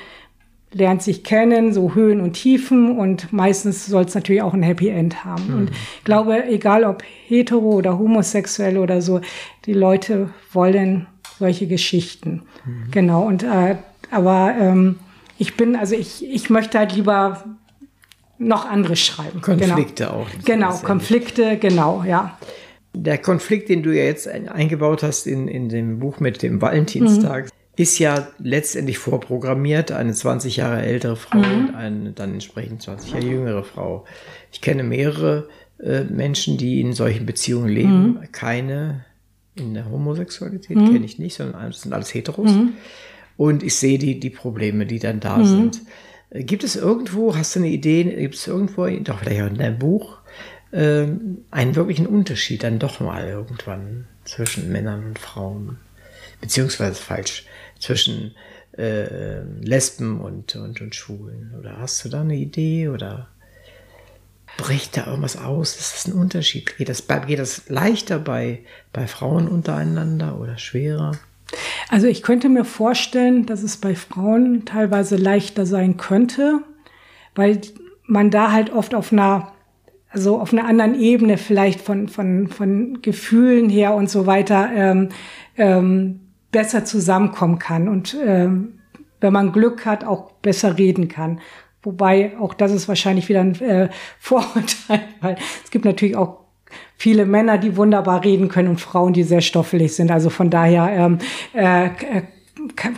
[0.76, 4.88] lernt sich kennen, so Höhen und Tiefen und meistens soll es natürlich auch ein Happy
[4.88, 5.48] End haben.
[5.48, 5.54] Mhm.
[5.54, 9.20] Und ich glaube, egal ob hetero oder homosexuell oder so,
[9.64, 11.06] die Leute wollen
[11.38, 12.42] solche Geschichten.
[12.64, 12.90] Mhm.
[12.90, 13.26] Genau.
[13.26, 13.76] Und äh,
[14.10, 14.96] aber ähm,
[15.38, 17.44] ich bin, also ich, ich möchte halt lieber
[18.38, 19.40] noch anderes schreiben.
[19.40, 20.16] Konflikte genau.
[20.16, 20.28] auch.
[20.44, 22.38] Genau, Konflikte, genau, ja.
[22.92, 27.44] Der Konflikt, den du ja jetzt eingebaut hast in, in dem Buch mit dem Valentinstag,
[27.44, 27.50] mhm.
[27.76, 29.92] Ist ja letztendlich vorprogrammiert.
[29.92, 31.68] Eine 20 Jahre ältere Frau mhm.
[31.68, 34.04] und eine dann entsprechend 20 Jahre jüngere Frau.
[34.50, 35.48] Ich kenne mehrere
[35.78, 38.06] äh, Menschen, die in solchen Beziehungen leben.
[38.06, 38.32] Mhm.
[38.32, 39.04] Keine
[39.54, 40.92] in der Homosexualität mhm.
[40.92, 42.50] kenne ich nicht, sondern das sind alles Heteros.
[42.50, 42.74] Mhm.
[43.36, 45.44] Und ich sehe die, die Probleme, die dann da mhm.
[45.44, 45.80] sind.
[46.30, 49.58] Äh, gibt es irgendwo, hast du eine Idee, gibt es irgendwo, doch vielleicht auch in
[49.58, 50.18] deinem Buch,
[50.72, 51.06] äh,
[51.50, 55.78] einen wirklichen Unterschied dann doch mal irgendwann zwischen Männern und Frauen,
[56.40, 57.46] beziehungsweise falsch,
[57.78, 58.34] zwischen
[58.76, 61.54] äh, Lesben und, und, und Schwulen?
[61.58, 63.28] Oder hast du da eine Idee oder
[64.56, 65.76] bricht da irgendwas aus?
[65.76, 66.76] Ist das ein Unterschied?
[66.76, 68.60] Geht das, geht das leichter bei,
[68.92, 71.12] bei Frauen untereinander oder schwerer?
[71.88, 76.60] Also ich könnte mir vorstellen, dass es bei Frauen teilweise leichter sein könnte,
[77.34, 77.60] weil
[78.04, 79.52] man da halt oft auf einer
[80.08, 85.10] also auf einer anderen Ebene vielleicht von, von, von Gefühlen her und so weiter ähm,
[85.58, 86.20] ähm,
[86.52, 88.78] besser zusammenkommen kann und ähm,
[89.20, 91.40] wenn man Glück hat, auch besser reden kann.
[91.82, 93.88] Wobei auch das ist wahrscheinlich wieder ein äh,
[94.18, 96.40] Vorurteil, weil es gibt natürlich auch
[96.96, 100.10] viele Männer, die wunderbar reden können und Frauen, die sehr stoffelig sind.
[100.10, 101.18] Also von daher ähm,
[101.54, 102.22] äh, äh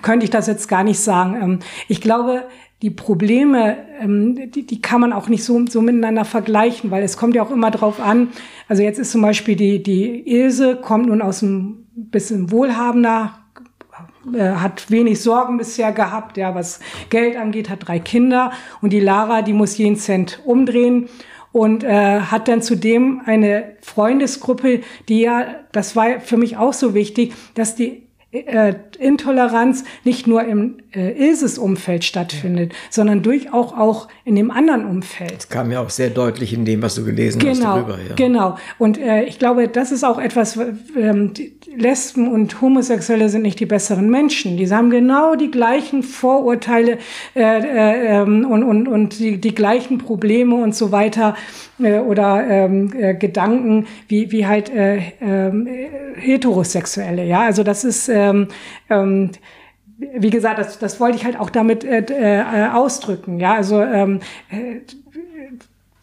[0.03, 1.37] könnte ich das jetzt gar nicht sagen.
[1.41, 2.45] Ähm, ich glaube,
[2.83, 7.17] die Probleme, ähm, die, die kann man auch nicht so, so miteinander vergleichen, weil es
[7.17, 8.29] kommt ja auch immer drauf an.
[8.69, 13.39] Also jetzt ist zum Beispiel die, die Ilse kommt nun aus einem bisschen wohlhabender,
[14.33, 16.81] äh, hat wenig Sorgen bisher gehabt, ja, was
[17.11, 21.09] Geld angeht, hat drei Kinder und die Lara, die muss jeden Cent umdrehen
[21.53, 26.95] und äh, hat dann zudem eine Freundesgruppe, die ja, das war für mich auch so
[26.95, 32.79] wichtig, dass die äh, Intoleranz nicht nur im äh, ISIS-Umfeld stattfindet, ja.
[32.91, 35.35] sondern durchaus auch in dem anderen Umfeld.
[35.35, 37.99] Das kam ja auch sehr deutlich in dem, was du gelesen genau, hast darüber.
[38.07, 38.15] Ja.
[38.17, 38.57] Genau.
[38.79, 40.59] Und äh, ich glaube, das ist auch etwas,
[40.97, 41.33] ähm,
[41.75, 44.57] Lesben und Homosexuelle sind nicht die besseren Menschen.
[44.57, 46.99] Die haben genau die gleichen Vorurteile
[47.35, 51.37] äh, äh, ähm, und, und, und die, die gleichen Probleme und so weiter
[51.79, 55.53] äh, oder ähm, äh, Gedanken wie, wie halt äh, äh,
[56.17, 57.25] Heterosexuelle.
[57.25, 58.49] Ja, also das ist ähm,
[58.91, 59.31] ähm,
[59.99, 63.41] wie gesagt, das, das wollte ich halt auch damit äh, äh, ausdrücken.
[63.41, 64.81] Ja, also ähm, äh,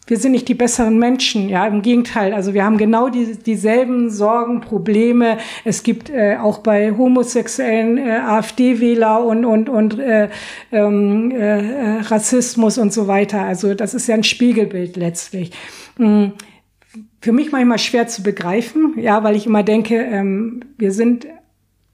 [0.06, 2.32] wir sind nicht die besseren Menschen, ja, im Gegenteil.
[2.32, 5.38] Also wir haben genau die, dieselben Sorgen, Probleme.
[5.64, 10.28] Es gibt äh, auch bei homosexuellen äh, AfD-Wähler und und und äh,
[10.70, 13.40] ähm, äh, Rassismus und so weiter.
[13.40, 15.50] Also das ist ja ein Spiegelbild letztlich.
[15.98, 16.32] Mhm.
[17.20, 21.26] Für mich manchmal schwer zu begreifen, ja, weil ich immer denke, ähm, wir sind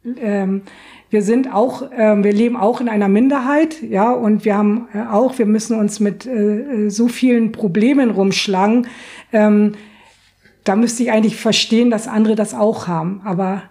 [0.04, 0.62] ähm,
[1.10, 5.02] wir sind auch, äh, wir leben auch in einer Minderheit, ja, und wir haben äh,
[5.02, 8.86] auch, wir müssen uns mit äh, so vielen Problemen rumschlagen.
[9.32, 9.74] Ähm,
[10.64, 13.62] da müsste ich eigentlich verstehen, dass andere das auch haben, aber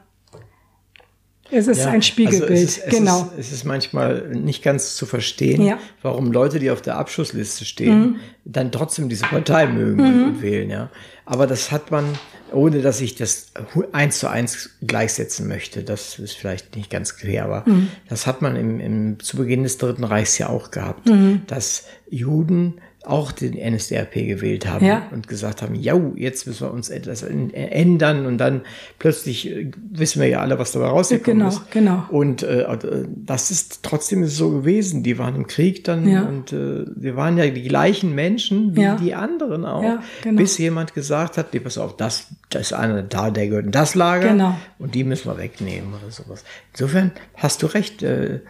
[1.54, 3.22] es ist ja, ein Spiegelbild, also es ist, es genau.
[3.24, 5.78] Ist, es ist manchmal nicht ganz zu verstehen, ja.
[6.02, 8.16] warum Leute, die auf der Abschussliste stehen, mhm.
[8.46, 10.24] dann trotzdem diese Partei mögen mhm.
[10.24, 10.90] und wählen, ja.
[11.26, 12.06] Aber das hat man,
[12.52, 13.52] ohne dass ich das
[13.92, 15.84] eins zu eins gleichsetzen möchte.
[15.84, 17.90] Das ist vielleicht nicht ganz klar, aber mhm.
[18.10, 21.44] das hat man im, im, zu Beginn des Dritten Reichs ja auch gehabt, mhm.
[21.48, 25.08] dass Juden auch den NSDAP gewählt haben ja.
[25.12, 28.62] und gesagt haben, ja, jetzt müssen wir uns etwas ändern und dann
[29.00, 31.72] plötzlich äh, wissen wir ja alle, was dabei rausgekommen genau, ist.
[31.72, 32.04] Genau.
[32.10, 35.02] Und äh, äh, das ist trotzdem so gewesen.
[35.02, 36.22] Die waren im Krieg dann ja.
[36.22, 38.96] und äh, wir waren ja die gleichen Menschen wie ja.
[38.96, 40.38] die anderen auch, genau.
[40.38, 43.72] bis jemand gesagt hat, nee, pass auf, das, das ist einer da, der gehört in
[43.72, 44.56] das Lager genau.
[44.78, 46.44] und die müssen wir wegnehmen oder sowas.
[46.74, 48.04] Insofern hast du recht.
[48.04, 48.42] Äh,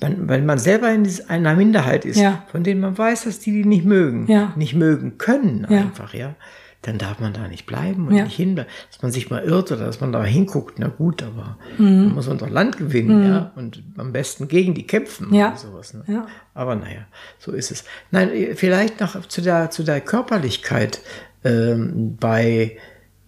[0.00, 2.44] man, weil man selber in einer Minderheit ist, ja.
[2.50, 4.52] von denen man weiß, dass die die nicht mögen, ja.
[4.56, 6.34] nicht mögen können einfach, ja.
[6.82, 8.70] dann darf man da nicht bleiben und nicht hinbleiben.
[8.90, 12.06] Dass man sich mal irrt oder dass man da hinguckt, na gut, aber Mhm.
[12.06, 15.94] man muss unser Land gewinnen, ja, und am besten gegen die kämpfen oder sowas.
[15.94, 16.26] Ne?
[16.54, 17.06] Aber naja,
[17.38, 17.84] so ist es.
[18.10, 21.00] Nein, eh, vielleicht noch zu der, zu der Körperlichkeit
[21.44, 22.76] ähm, bei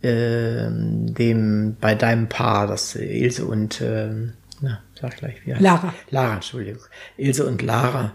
[0.03, 5.95] ähm, dem, bei deinem Paar, das Ilse und ähm, na, sag gleich, wie heißt Lara.
[6.11, 6.83] Lara, Entschuldigung.
[7.17, 8.15] Ilse und Lara.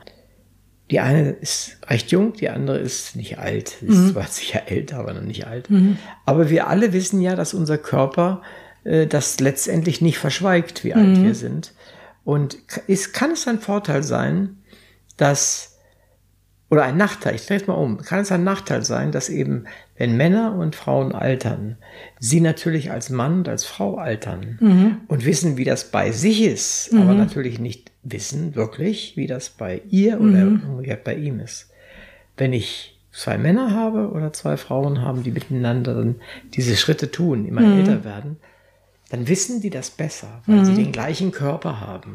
[0.92, 3.78] Die eine ist recht jung, die andere ist nicht alt.
[3.80, 5.68] Sie ist zwar sicher älter, aber noch nicht alt.
[6.26, 8.42] Aber wir alle wissen ja, dass unser Körper
[8.84, 11.74] äh, das letztendlich nicht verschweigt, wie alt wir sind.
[12.24, 14.58] Und ist, kann es ein Vorteil sein,
[15.18, 15.73] dass
[16.70, 19.66] oder ein Nachteil, ich drehe es mal um, kann es ein Nachteil sein, dass eben,
[19.96, 21.78] wenn Männer und Frauen altern,
[22.20, 24.58] sie natürlich als Mann und als Frau altern
[25.08, 29.82] und wissen, wie das bei sich ist, aber natürlich nicht wissen wirklich, wie das bei
[29.90, 31.70] ihr oder umgekehrt bei ihm ist.
[32.38, 36.16] Wenn ich zwei Männer habe oder zwei Frauen haben, die miteinander
[36.56, 38.38] diese Schritte tun, immer älter werden,
[39.12, 42.14] dann wissen die das besser, weil sie den gleichen Körper haben.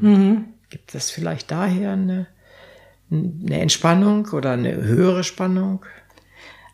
[0.70, 2.26] Gibt es vielleicht daher eine,
[3.10, 5.84] eine Entspannung oder eine höhere Spannung?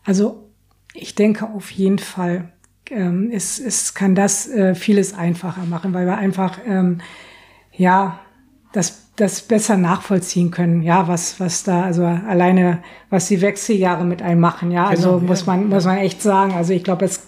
[0.03, 0.49] Also
[0.93, 2.51] ich denke auf jeden Fall,
[2.89, 7.01] ähm, es, es kann das äh, vieles einfacher machen, weil wir einfach ähm,
[7.71, 8.19] ja
[8.73, 10.81] das, das besser nachvollziehen können.
[10.83, 14.71] Ja, was, was da, also alleine, was die Wechseljahre mit einem machen.
[14.71, 16.53] Ja, also Genau, ja, muss man, muss man echt sagen.
[16.53, 17.25] Also ich glaube, es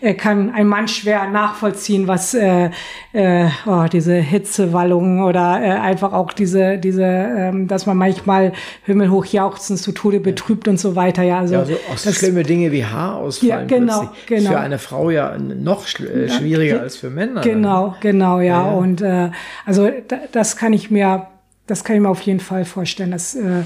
[0.00, 2.70] äh, kann ein Mann schwer nachvollziehen, was äh,
[3.12, 8.52] äh, oh, diese Hitzewallungen oder äh, einfach auch diese, diese, ähm, dass man manchmal
[8.84, 11.22] himmelhoch jauchzend zu Tode betrübt und so weiter.
[11.22, 14.50] Ja, also, Ja, also das- schlimme Dinge wie Haarausfall Ja, genau, genau.
[14.52, 17.42] Für eine Frau ja noch äh, schwieriger als für Männer.
[17.42, 18.46] Genau, genau, ja.
[18.46, 18.72] Ja, ja.
[18.72, 19.30] Und äh,
[19.64, 21.25] also da, das kann ich mir,
[21.66, 23.10] das kann ich mir auf jeden Fall vorstellen.
[23.10, 23.62] Dass, äh,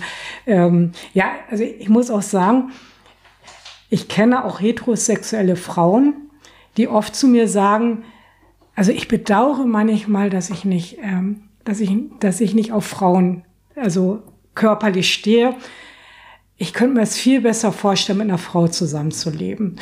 [0.46, 2.72] ähm, ja, also ich muss auch sagen,
[3.90, 6.30] ich kenne auch heterosexuelle Frauen,
[6.76, 8.04] die oft zu mir sagen,
[8.74, 11.90] also ich bedauere manchmal, dass ich nicht, ähm, dass ich,
[12.20, 13.44] dass ich nicht auf Frauen,
[13.74, 14.22] also
[14.54, 15.54] körperlich stehe.
[16.56, 19.78] Ich könnte mir es viel besser vorstellen, mit einer Frau zusammenzuleben.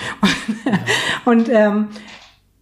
[1.24, 1.88] Und, ähm,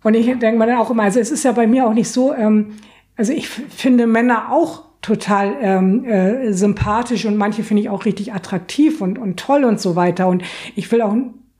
[0.02, 2.08] und ich denke mir dann auch immer, also es ist ja bei mir auch nicht
[2.08, 2.76] so, ähm,
[3.16, 8.34] also ich finde Männer auch total ähm, äh, sympathisch und manche finde ich auch richtig
[8.34, 10.26] attraktiv und, und toll und so weiter.
[10.26, 10.42] Und
[10.74, 11.14] ich will auch,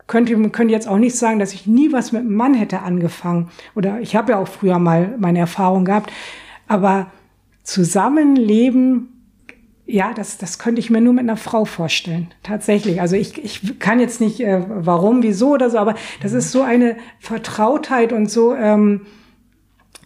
[0.09, 3.49] könnte, könnte jetzt auch nicht sagen, dass ich nie was mit einem Mann hätte angefangen.
[3.77, 6.13] Oder ich habe ja auch früher mal meine Erfahrung gehabt.
[6.67, 7.07] Aber
[7.63, 9.13] Zusammenleben
[9.89, 12.27] ja, das, das könnte ich mir nur mit einer Frau vorstellen.
[12.43, 13.01] Tatsächlich.
[13.01, 16.63] Also ich, ich kann jetzt nicht, äh, warum, wieso oder so, aber das ist so
[16.63, 19.03] eine Vertrautheit und so, ähm,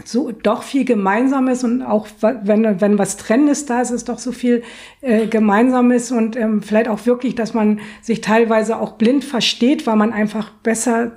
[0.05, 4.33] so doch viel Gemeinsames und auch wenn, wenn was Trennendes da ist, ist doch so
[4.33, 4.63] viel
[5.01, 9.97] äh, Gemeinsames und ähm, vielleicht auch wirklich, dass man sich teilweise auch blind versteht, weil
[9.97, 11.13] man einfach besser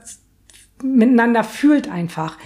[0.83, 2.37] miteinander fühlt einfach.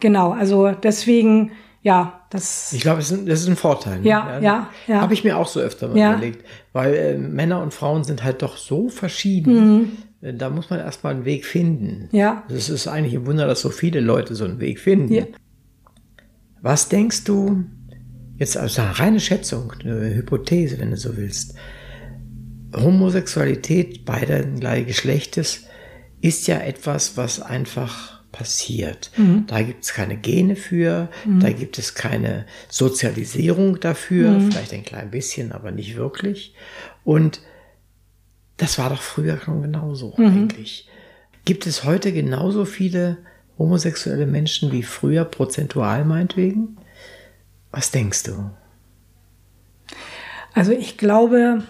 [0.00, 2.72] Genau, also deswegen, ja, das.
[2.72, 4.00] Ich glaube, das ist ein- das ist ein Vorteil.
[4.00, 4.08] ne?
[4.08, 5.00] Ja, ja, ja.
[5.00, 6.12] Habe ich mir auch so öfter mal Ja.
[6.12, 6.44] überlegt.
[6.72, 9.96] Weil äh, Männer und Frauen sind halt doch so verschieden.
[10.20, 12.08] Äh, Da muss man erstmal einen Weg finden.
[12.10, 12.18] Mhm.
[12.18, 12.42] Ja.
[12.48, 15.12] Es ist eigentlich ein Wunder, dass so viele Leute so einen Weg finden.
[15.12, 15.24] Ja.
[16.62, 17.64] Was denkst du,
[18.36, 21.54] jetzt also eine reine Schätzung, eine Hypothese, wenn du so willst,
[22.74, 25.64] Homosexualität beider gleichen Geschlechtes
[26.20, 29.10] ist ja etwas, was einfach passiert.
[29.46, 31.08] Da gibt es keine Gene für,
[31.40, 36.54] da gibt es keine Sozialisierung dafür, vielleicht ein klein bisschen, aber nicht wirklich.
[37.04, 37.40] Und
[38.58, 40.88] das war doch früher schon genauso eigentlich.
[41.44, 43.18] Gibt es heute genauso viele
[43.58, 46.76] homosexuelle Menschen wie früher, prozentual meinetwegen?
[47.70, 48.50] Was denkst du?
[50.54, 51.62] Also ich glaube,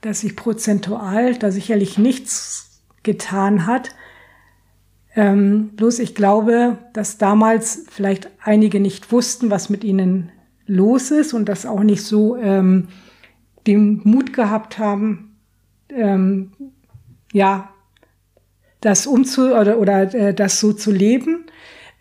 [0.00, 3.94] dass sich prozentual da sicherlich nichts getan hat.
[5.14, 10.30] Ähm, bloß ich glaube, dass damals vielleicht einige nicht wussten, was mit ihnen
[10.66, 12.88] los ist und das auch nicht so ähm,
[13.66, 15.36] den Mut gehabt haben,
[15.88, 16.52] ähm,
[17.32, 17.70] ja,
[18.80, 21.46] das umzu oder, oder äh, das so zu leben,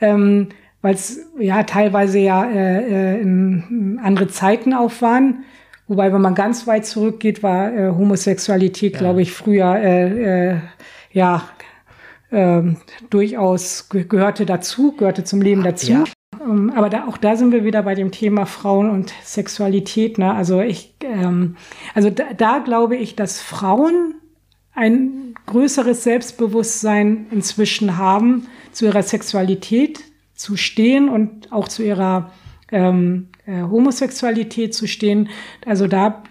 [0.01, 0.49] ähm,
[0.81, 5.43] weil es ja teilweise ja äh, äh, in andere Zeiten auch waren.
[5.87, 10.57] Wobei, wenn man ganz weit zurückgeht, war äh, Homosexualität, glaube ich, früher äh, äh,
[11.11, 11.43] ja
[12.31, 12.77] ähm,
[13.09, 15.91] durchaus ge gehörte dazu, gehörte zum Leben dazu.
[15.91, 16.03] Ja.
[16.41, 20.17] Ähm, aber da, auch da sind wir wieder bei dem Thema Frauen und Sexualität.
[20.17, 20.33] Ne?
[20.33, 21.55] Also ich, ähm,
[21.93, 24.15] also da, da glaube ich, dass Frauen
[24.73, 29.99] ein größeres Selbstbewusstsein inzwischen haben, zu ihrer Sexualität
[30.33, 32.31] zu stehen und auch zu ihrer
[32.71, 35.29] ähm, äh, Homosexualität zu stehen.
[35.65, 36.23] Also da,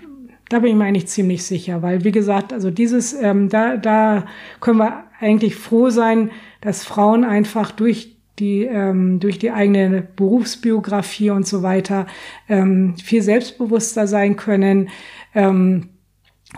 [0.48, 4.26] da bin ich mir eigentlich ziemlich sicher, weil wie gesagt, also dieses, ähm, da, da
[4.60, 11.30] können wir eigentlich froh sein, dass Frauen einfach durch die ähm, durch die eigene Berufsbiografie
[11.30, 12.06] und so weiter
[12.48, 14.88] ähm, viel selbstbewusster sein können
[15.36, 15.90] ähm,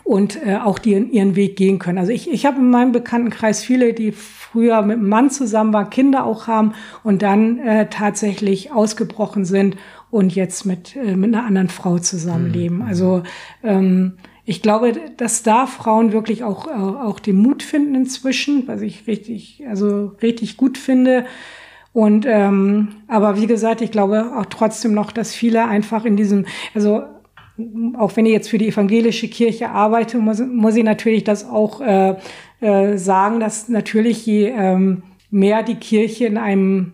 [0.05, 1.99] und äh, auch die in ihren Weg gehen können.
[1.99, 5.91] Also ich, ich habe in meinem Bekanntenkreis viele, die früher mit einem Mann zusammen waren,
[5.91, 9.77] Kinder auch haben und dann äh, tatsächlich ausgebrochen sind
[10.11, 12.79] und jetzt mit, äh, mit einer anderen Frau zusammenleben.
[12.79, 12.85] Mhm.
[12.85, 13.23] Also
[13.63, 19.09] ähm, ich glaube, dass da Frauen wirklich auch, auch den Mut finden inzwischen, was ich
[19.09, 21.27] richtig, also richtig gut finde.
[21.93, 26.47] Und ähm, aber wie gesagt, ich glaube auch trotzdem noch, dass viele einfach in diesem,
[26.75, 27.03] also
[27.97, 31.81] auch wenn ich jetzt für die evangelische Kirche arbeite, muss, muss ich natürlich das auch
[31.81, 32.17] äh,
[32.61, 36.93] äh, sagen, dass natürlich je ähm, mehr die Kirche in einem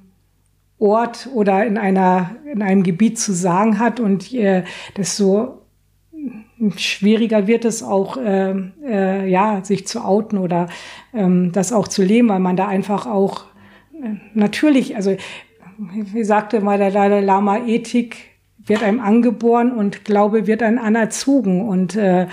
[0.79, 4.65] Ort oder in einer in einem Gebiet zu sagen hat und äh,
[4.97, 5.63] desto
[6.77, 8.55] schwieriger wird es auch, äh,
[8.85, 10.69] äh, ja, sich zu outen oder
[11.13, 13.45] ähm, das auch zu leben, weil man da einfach auch
[13.95, 15.17] äh, natürlich, also
[15.79, 18.32] wie sagte mal der Dalai Lama, Ethik
[18.67, 21.69] wird einem angeboren und Glaube wird einem anerzogen.
[21.69, 22.27] Und äh,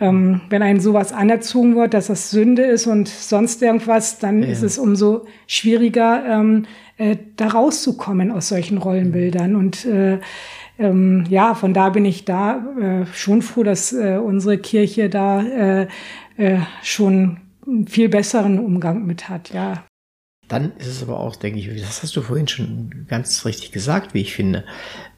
[0.00, 4.48] ähm, wenn einem sowas anerzogen wird, dass das Sünde ist und sonst irgendwas, dann ja.
[4.48, 6.66] ist es umso schwieriger, ähm,
[6.96, 9.56] äh, da rauszukommen aus solchen Rollenbildern.
[9.56, 10.18] Und äh,
[10.78, 15.42] ähm, ja, von da bin ich da äh, schon froh, dass äh, unsere Kirche da
[15.42, 15.88] äh,
[16.36, 19.87] äh, schon einen viel besseren Umgang mit hat, ja.
[20.48, 24.14] Dann ist es aber auch, denke ich, das hast du vorhin schon ganz richtig gesagt,
[24.14, 24.64] wie ich finde.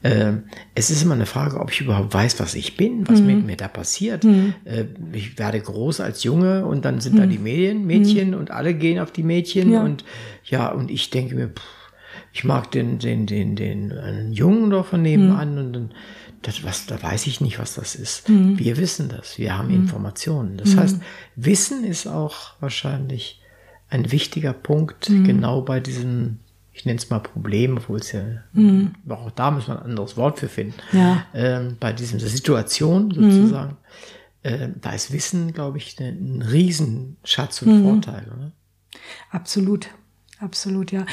[0.03, 0.33] Äh,
[0.75, 3.27] es ist immer eine Frage, ob ich überhaupt weiß, was ich bin, was mhm.
[3.27, 4.25] mit mir da passiert.
[4.25, 4.53] Mhm.
[4.65, 7.19] Äh, ich werde groß als Junge und dann sind mhm.
[7.19, 8.37] da die Medien, Mädchen mhm.
[8.37, 9.83] und alle gehen auf die Mädchen ja.
[9.83, 10.03] und
[10.43, 11.61] ja, und ich denke mir, pff,
[12.33, 15.57] ich mag den, den, den, den einen Jungen da von nebenan mhm.
[15.59, 15.91] und dann,
[16.41, 18.27] das, was, da weiß ich nicht, was das ist.
[18.27, 18.57] Mhm.
[18.57, 19.69] Wir wissen das, wir haben.
[19.69, 20.57] Informationen.
[20.57, 20.97] Das heißt,
[21.35, 23.40] Wissen ist auch wahrscheinlich
[23.91, 25.25] ein wichtiger Punkt, mhm.
[25.25, 26.39] genau bei diesem,
[26.73, 28.23] ich nenne es mal Problem, obwohl es ja,
[28.53, 28.95] mhm.
[29.09, 31.25] auch da muss man ein anderes Wort für finden, ja.
[31.35, 33.77] ähm, bei dieser Situation sozusagen.
[34.43, 38.25] Äh, da ist Wissen, glaube ich, ein Riesenschatz und Vorteil.
[38.35, 38.51] Oder?
[39.29, 39.89] Absolut,
[40.39, 41.05] absolut, ja.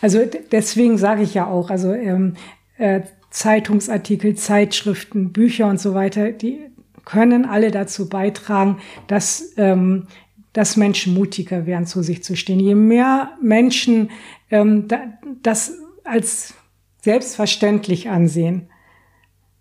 [0.00, 0.20] Also
[0.52, 2.34] deswegen sage ich ja auch, also ähm,
[2.76, 3.00] äh,
[3.30, 6.60] Zeitungsartikel, Zeitschriften, Bücher und so weiter, die
[7.04, 10.06] können alle dazu beitragen, dass, ähm,
[10.54, 12.60] dass Menschen mutiger werden, zu sich zu stehen.
[12.60, 14.10] Je mehr Menschen
[14.50, 15.00] ähm, da,
[15.42, 16.54] das als
[17.02, 18.68] selbstverständlich ansehen,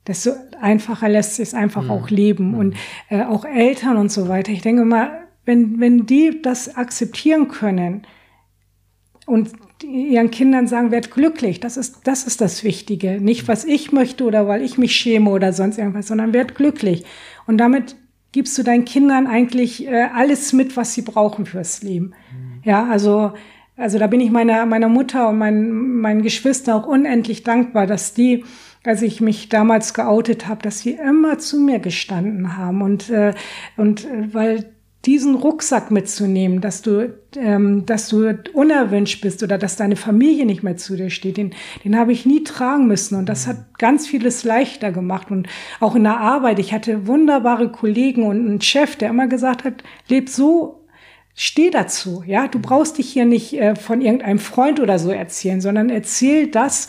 [0.08, 0.32] desto
[0.62, 1.91] einfacher lässt sich es einfach mhm.
[1.91, 2.52] auch leben.
[2.52, 2.58] Mhm.
[2.58, 2.76] Und
[3.10, 4.52] äh, auch Eltern und so weiter.
[4.52, 8.06] Ich denke mal, wenn, wenn die das akzeptieren können
[9.26, 9.52] und
[9.84, 11.60] ihren Kindern sagen, werd glücklich.
[11.60, 13.20] Das ist, das ist das Wichtige.
[13.20, 17.04] Nicht, was ich möchte oder weil ich mich schäme oder sonst irgendwas, sondern werd glücklich.
[17.48, 17.96] Und damit
[18.34, 22.08] gibst du deinen Kindern eigentlich äh, alles mit, was sie brauchen fürs Leben.
[22.08, 22.62] Mhm.
[22.64, 23.32] Ja, also,
[23.78, 28.14] also da bin ich meiner, meiner Mutter und meinen, meinen Geschwistern auch unendlich dankbar, dass
[28.14, 28.44] die,
[28.84, 33.34] als ich mich damals geoutet habe, dass sie immer zu mir gestanden haben und, äh,
[33.78, 34.73] und äh, weil
[35.06, 40.64] diesen Rucksack mitzunehmen, dass du, ähm, dass du unerwünscht bist oder dass deine Familie nicht
[40.64, 43.18] mehr zu dir steht, den, den habe ich nie tragen müssen.
[43.18, 45.30] Und das hat ganz vieles leichter gemacht.
[45.30, 45.47] Und
[45.82, 49.84] auch in der Arbeit, ich hatte wunderbare Kollegen und einen Chef, der immer gesagt hat,
[50.08, 50.86] leb so,
[51.36, 52.24] steh dazu.
[52.26, 56.47] Ja, du brauchst dich hier nicht äh, von irgendeinem Freund oder so erzählen, sondern erzähl
[56.47, 56.88] das,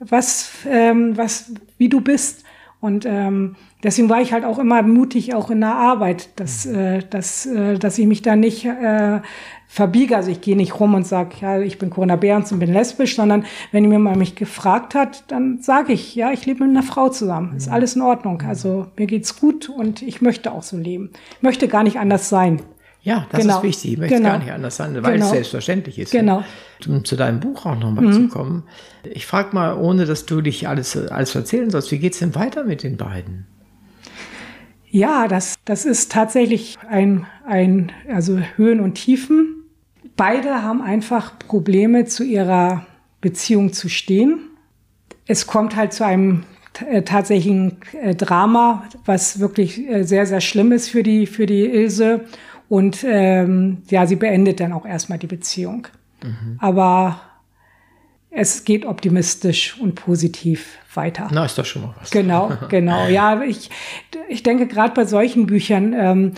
[0.00, 2.44] was, ähm, was, wie du bist.
[2.80, 6.74] Und ähm, deswegen war ich halt auch immer mutig, auch in der Arbeit, dass, mhm.
[6.74, 9.20] äh, dass, äh, dass ich mich da nicht äh,
[9.66, 10.16] verbiege.
[10.16, 13.16] Also ich gehe nicht rum und sage, ja, ich bin Corinna Behrens und bin lesbisch,
[13.16, 16.86] sondern wenn mir mal mich gefragt hat, dann sage ich, ja, ich lebe mit einer
[16.86, 17.56] Frau zusammen.
[17.56, 17.72] Ist mhm.
[17.74, 18.38] alles in Ordnung.
[18.42, 18.48] Mhm.
[18.48, 21.10] Also mir geht's gut und ich möchte auch so leben.
[21.36, 22.60] Ich möchte gar nicht anders sein.
[23.04, 23.56] Ja, das genau.
[23.56, 23.92] ist wichtig.
[23.94, 24.28] Ich möchte genau.
[24.28, 25.24] gar nicht anders sein, weil genau.
[25.24, 26.12] es selbstverständlich ist.
[26.12, 26.44] Genau.
[26.86, 28.12] Um zu deinem Buch auch nochmal mhm.
[28.12, 28.62] zu kommen.
[29.02, 32.62] Ich frage mal, ohne dass du dich alles, alles erzählen sollst, wie geht's denn weiter
[32.62, 33.46] mit den beiden?
[34.92, 39.64] Ja, das, das ist tatsächlich ein, ein, also Höhen und Tiefen.
[40.16, 42.84] Beide haben einfach Probleme zu ihrer
[43.22, 44.50] Beziehung zu stehen.
[45.26, 46.44] Es kommt halt zu einem
[46.86, 51.64] äh, tatsächlichen äh, Drama, was wirklich äh, sehr, sehr schlimm ist für die, für die
[51.64, 52.26] Ilse.
[52.68, 55.86] Und ähm, ja, sie beendet dann auch erstmal die Beziehung.
[56.22, 56.58] Mhm.
[56.58, 57.18] Aber
[58.34, 61.28] es geht optimistisch und positiv weiter.
[61.32, 62.10] Na, ist doch schon mal was.
[62.10, 63.06] Genau, genau.
[63.08, 63.70] Ja, ich,
[64.28, 66.32] ich denke, gerade bei solchen Büchern ähm,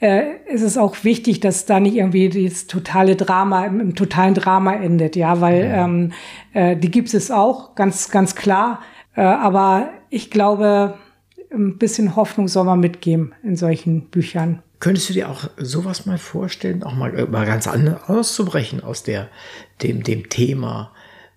[0.00, 4.34] äh, ist es auch wichtig, dass da nicht irgendwie das totale Drama im, im totalen
[4.34, 5.84] Drama endet, ja, weil ja.
[5.84, 6.12] Ähm,
[6.54, 8.80] äh, die gibt es auch, ganz, ganz klar.
[9.16, 10.94] Äh, aber ich glaube,
[11.52, 14.62] ein bisschen Hoffnung soll man mitgeben in solchen Büchern.
[14.78, 19.28] Könntest du dir auch sowas mal vorstellen, auch mal, mal ganz anders auszubrechen aus der,
[19.82, 20.92] dem, dem Thema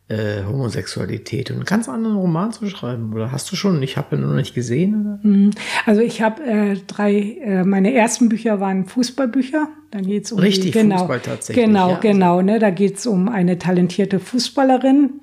[0.09, 3.13] äh, Homosexualität und einen ganz anderen Roman zu schreiben?
[3.13, 3.81] Oder hast du schon?
[3.81, 5.01] Ich habe ihn noch nicht gesehen.
[5.01, 5.19] Oder?
[5.29, 5.51] Mhm.
[5.85, 9.67] Also ich habe äh, drei, äh, meine ersten Bücher waren Fußballbücher.
[9.91, 11.65] Dann geht's um Richtig, die, genau, Fußball tatsächlich.
[11.65, 11.99] Genau, ja.
[11.99, 12.41] genau.
[12.41, 15.21] Ne, da geht's um eine talentierte Fußballerin,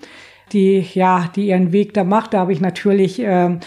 [0.52, 2.34] die ja, die ihren Weg da macht.
[2.34, 3.58] Da habe ich natürlich äh,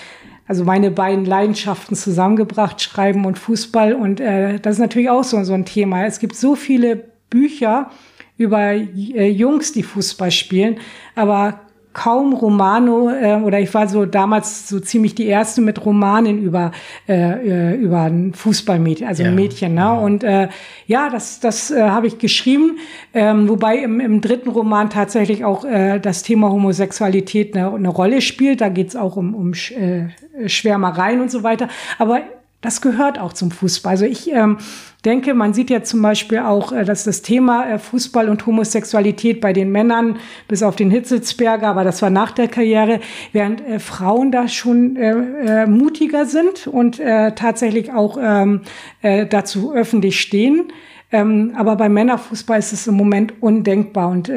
[0.48, 3.94] also meine beiden Leidenschaften zusammengebracht, Schreiben und Fußball.
[3.94, 6.06] Und äh, das ist natürlich auch so, so ein Thema.
[6.06, 7.90] Es gibt so viele Bücher
[8.38, 10.78] über äh, Jungs, die Fußball spielen,
[11.16, 11.60] aber
[11.94, 16.72] kaum Romano äh, oder ich war so damals so ziemlich die erste mit Romanen über
[17.08, 19.30] äh, äh über ein Fußballmädchen, also Ja.
[19.30, 19.94] ein Mädchen, ne?
[19.94, 20.50] Und äh,
[20.88, 22.80] ja, das das äh, habe ich geschrieben,
[23.14, 28.22] ähm, wobei im, im dritten Roman tatsächlich auch äh, das Thema Homosexualität eine, eine Rolle
[28.22, 28.62] spielt.
[28.62, 31.68] Da geht's auch um um Sch- äh, Schwärmereien und so weiter.
[32.00, 32.22] Aber
[32.64, 33.92] das gehört auch zum Fußball.
[33.92, 34.58] Also ich ähm,
[35.06, 39.42] denke, man sieht ja zum Beispiel auch, äh, dass das Thema äh, Fußball und Homosexualität
[39.42, 43.02] bei den Männern, bis auf den Hitzelsberger, aber das war nach der Karriere,
[43.34, 48.62] während äh, Frauen da schon äh, äh, mutiger sind und äh, tatsächlich auch ähm,
[49.02, 50.72] äh, dazu öffentlich stehen.
[51.12, 54.10] Ähm, aber beim Männerfußball ist es im Moment undenkbar.
[54.10, 54.32] Und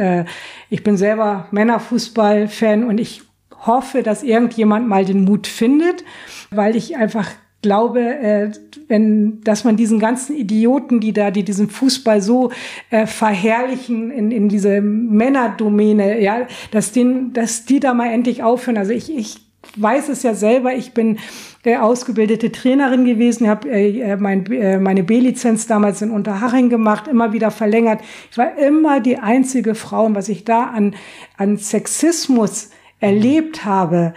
[0.68, 3.22] ich bin selber Männerfußball-Fan und ich
[3.66, 6.04] hoffe, dass irgendjemand mal den Mut findet,
[6.50, 7.30] weil ich einfach
[7.66, 8.52] glaube, äh,
[8.86, 12.52] wenn, dass man diesen ganzen Idioten, die da, die diesen Fußball so
[12.90, 18.78] äh, verherrlichen in, in diese Männerdomäne, ja, dass den, dass die da mal endlich aufhören.
[18.78, 19.38] Also ich, ich
[19.76, 21.18] weiß es ja selber, ich bin
[21.64, 27.32] äh, ausgebildete Trainerin gewesen, habe äh, mein, äh, meine B-Lizenz damals in Unterhaching gemacht, immer
[27.32, 28.00] wieder verlängert.
[28.30, 30.94] Ich war immer die einzige Frau, und was ich da an,
[31.36, 34.14] an Sexismus erlebt habe.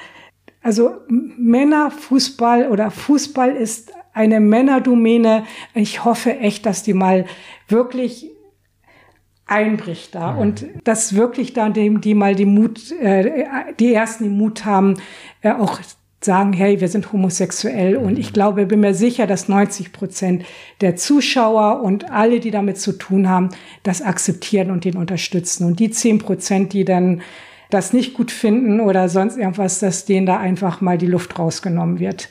[0.61, 5.45] Also Männerfußball oder Fußball ist eine Männerdomäne.
[5.73, 7.25] Ich hoffe echt, dass die mal
[7.67, 8.29] wirklich
[9.45, 13.45] einbricht da und dass wirklich da dem, die mal die Mut, äh,
[13.79, 14.97] die ersten den Mut haben,
[15.41, 15.79] äh, auch
[16.21, 17.95] sagen, hey, wir sind homosexuell.
[17.95, 20.43] Und ich glaube, bin mir sicher, dass 90 Prozent
[20.81, 23.49] der Zuschauer und alle, die damit zu tun haben,
[23.83, 25.65] das akzeptieren und den unterstützen.
[25.65, 27.21] Und die 10 Prozent, die dann
[27.69, 31.99] das nicht gut finden oder sonst irgendwas, dass denen da einfach mal die Luft rausgenommen
[31.99, 32.29] wird.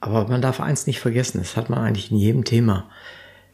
[0.00, 2.88] Aber man darf eins nicht vergessen, das hat man eigentlich in jedem Thema.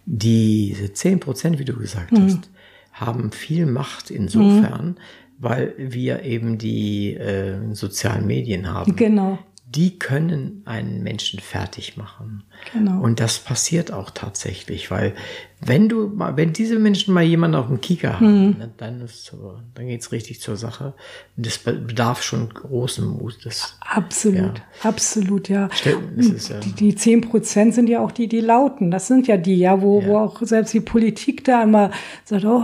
[0.04, 2.24] Diese 10 Prozent, wie du gesagt Mhm.
[2.24, 2.50] hast,
[2.92, 4.96] haben viel Macht insofern,
[5.38, 8.94] weil wir eben die äh, sozialen Medien haben.
[8.96, 9.38] Genau.
[9.76, 12.44] Die können einen Menschen fertig machen.
[12.72, 13.00] Genau.
[13.02, 15.14] Und das passiert auch tatsächlich, weil
[15.60, 18.56] wenn du mal, wenn diese Menschen mal jemanden auf dem Kieker haben, Mhm.
[18.78, 19.34] dann ist
[19.74, 20.94] dann geht's richtig zur Sache.
[21.36, 23.38] Und das bedarf schon großen Mut.
[23.44, 24.54] Das, Absolut, Ja.
[24.88, 25.68] absolut, ja.
[25.72, 28.90] Stell- das ist ja- die, die 10 Prozent sind ja auch die, die lauten.
[28.90, 30.06] Das sind ja die, ja, wo, Ja.
[30.08, 31.90] wo auch selbst die Politik da immer
[32.24, 32.62] sagt, oh,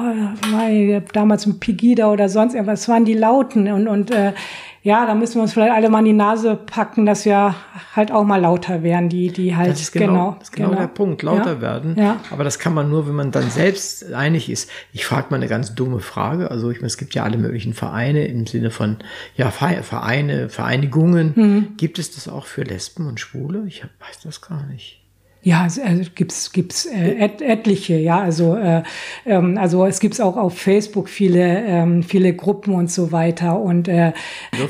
[0.51, 3.71] mein, damals mit Pegida oder sonst irgendwas, das waren die Lauten.
[3.71, 4.33] Und, und äh,
[4.83, 7.55] ja, da müssen wir uns vielleicht alle mal in die Nase packen, dass wir
[7.95, 10.89] halt auch mal lauter werden, die, die halt, Das ist genau, das ist genau, der
[10.89, 11.61] Punkt, lauter ja.
[11.61, 11.95] werden.
[11.97, 12.17] Ja.
[12.31, 14.69] Aber das kann man nur, wenn man dann selbst einig ist.
[14.93, 16.51] Ich frage mal eine ganz dumme Frage.
[16.51, 18.97] Also ich meine, es gibt ja alle möglichen Vereine im Sinne von
[19.37, 21.33] ja Ve- Vereine, Vereinigungen.
[21.37, 21.77] Mhm.
[21.77, 23.65] Gibt es das auch für Lesben und Schwule?
[23.67, 25.02] Ich weiß das gar nicht.
[25.45, 28.85] Ja, es also gibt's gibt's äh, et, etliche, ja, also äh,
[29.27, 33.89] ähm, also es gibt's auch auf Facebook viele ähm, viele Gruppen und so weiter und
[33.89, 34.13] äh,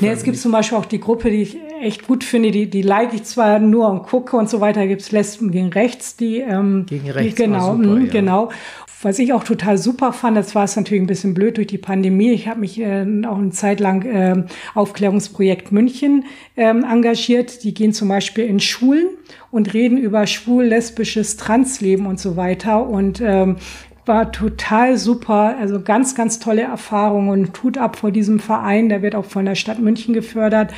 [0.01, 2.81] nee, es gibt zum Beispiel auch die Gruppe, die ich echt gut finde, die die
[2.81, 6.87] like ich zwar nur und gucke und so weiter, gibt's Lesben gegen Rechts, die ähm,
[6.87, 8.11] Gegen Rechts, die, genau ah, super, mh, ja.
[8.11, 8.49] genau.
[9.03, 11.77] Was ich auch total super fand, das war es natürlich ein bisschen blöd durch die
[11.77, 12.31] Pandemie.
[12.31, 14.45] Ich habe mich äh, auch eine Zeit lang ähm,
[14.75, 16.23] Aufklärungsprojekt München
[16.55, 17.63] ähm, engagiert.
[17.63, 19.07] Die gehen zum Beispiel in Schulen
[19.51, 22.87] und reden über schwul, lesbisches Transleben und so weiter.
[22.87, 23.57] Und ähm,
[24.05, 29.01] war total super, also ganz, ganz tolle Erfahrung und tut ab vor diesem Verein, der
[29.01, 30.73] wird auch von der Stadt München gefördert.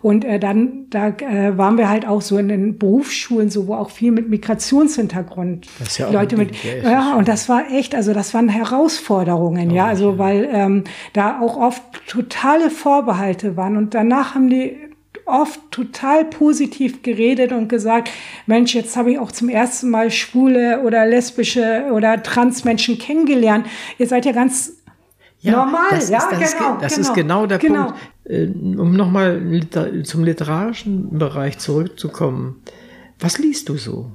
[0.00, 3.74] Und äh, dann, da äh, waren wir halt auch so in den Berufsschulen, so wo
[3.74, 7.48] auch viel mit Migrationshintergrund Das ist ja auch Leute ein mit, Ding, ja, und das
[7.48, 10.84] war echt, also das waren Herausforderungen, ja, also weil ähm,
[11.14, 14.76] da auch oft totale Vorbehalte waren und danach haben die
[15.28, 18.10] oft total positiv geredet und gesagt,
[18.46, 23.66] Mensch, jetzt habe ich auch zum ersten Mal schwule oder lesbische oder Transmenschen kennengelernt.
[23.98, 24.72] Ihr seid ja ganz
[25.42, 27.84] normal, das ja, ist, das genau, Ist, das genau, ist genau der genau.
[27.84, 27.98] Punkt.
[28.28, 32.62] Äh, Um nochmal liter zum literarischen Bereich zurückzukommen.
[33.18, 34.12] Was liest du so?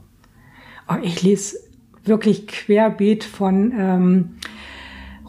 [0.87, 1.57] Oh, ich lese
[2.05, 4.29] wirklich querbeet von, ähm,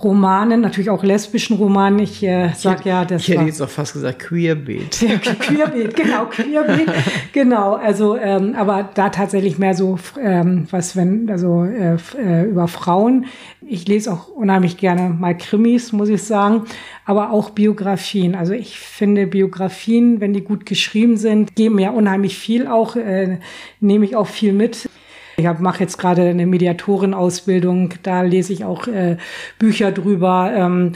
[0.02, 1.98] Romanen, natürlich auch lesbischen Romanen.
[2.00, 5.00] Ich äh, sag ja, das Ich hätte war- jetzt auch fast gesagt Queerbeat.
[5.02, 6.88] ja, Queerbeat, genau, Queerbeat,
[7.32, 7.74] genau.
[7.74, 13.26] Also, ähm, aber da tatsächlich mehr so, ähm, was wenn, also äh, äh, über Frauen.
[13.66, 16.64] Ich lese auch unheimlich gerne mal Krimis, muss ich sagen,
[17.06, 18.34] aber auch Biografien.
[18.34, 23.38] Also ich finde Biografien, wenn die gut geschrieben sind, geben mir unheimlich viel auch, äh,
[23.80, 24.88] nehme ich auch viel mit.
[25.36, 29.16] Ich mache jetzt gerade eine Mediatorenausbildung, da lese ich auch äh,
[29.58, 30.52] Bücher drüber.
[30.54, 30.92] Ähm,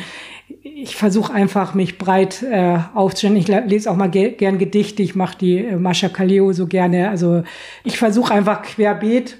[0.62, 3.36] ich versuche einfach, mich breit äh, aufzustellen.
[3.36, 5.02] Ich le- lese auch mal ge gern Gedichte.
[5.02, 7.10] Ich mache die äh, Mascha Kaleo so gerne.
[7.10, 7.42] Also
[7.84, 9.36] ich versuche einfach querbeet.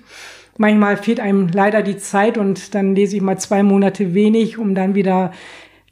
[0.56, 4.74] Manchmal fehlt einem leider die Zeit und dann lese ich mal zwei Monate wenig, um
[4.74, 5.32] dann wieder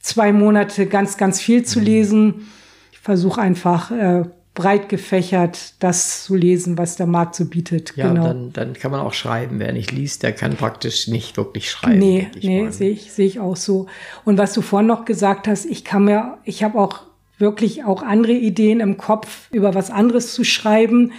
[0.00, 2.48] zwei Monate ganz, ganz viel zu lesen.
[2.90, 4.24] Ich versuche einfach äh,
[4.56, 7.92] breit gefächert das zu lesen, was der Markt so bietet.
[7.94, 8.24] Ja, genau.
[8.24, 9.60] dann, dann kann man auch schreiben.
[9.60, 11.98] Wer nicht liest, der kann praktisch nicht wirklich schreiben.
[11.98, 13.86] Nee, ich nee, sehe ich, sehe ich auch so.
[14.24, 17.02] Und was du vorhin noch gesagt hast, ich kann mir, ich habe auch
[17.38, 21.12] wirklich auch andere Ideen im Kopf, über was anderes zu schreiben.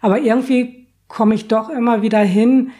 [0.00, 2.70] Aber irgendwie komme ich doch immer wieder hin,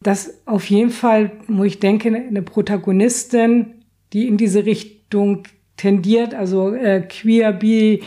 [0.00, 3.74] dass auf jeden Fall, wo ich denke, eine Protagonistin,
[4.14, 5.42] die in diese Richtung
[5.76, 8.02] tendiert, also äh, queer, bi,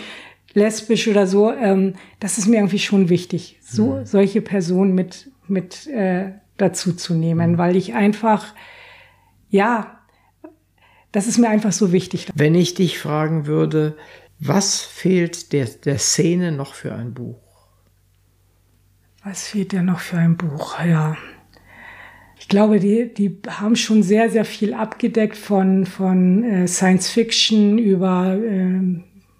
[0.54, 5.88] lesbisch oder so, ähm, das ist mir irgendwie schon wichtig, so solche Personen mit mit
[5.88, 8.54] äh, dazu zu nehmen, weil ich einfach
[9.50, 10.00] ja,
[11.12, 12.28] das ist mir einfach so wichtig.
[12.34, 13.98] Wenn ich dich fragen würde,
[14.40, 17.38] was fehlt der, der Szene noch für ein Buch?
[19.24, 20.80] Was fehlt denn noch für ein Buch?
[20.84, 21.16] Ja.
[22.40, 27.78] Ich glaube, die, die haben schon sehr, sehr viel abgedeckt von, von äh, Science Fiction
[27.78, 28.82] über äh,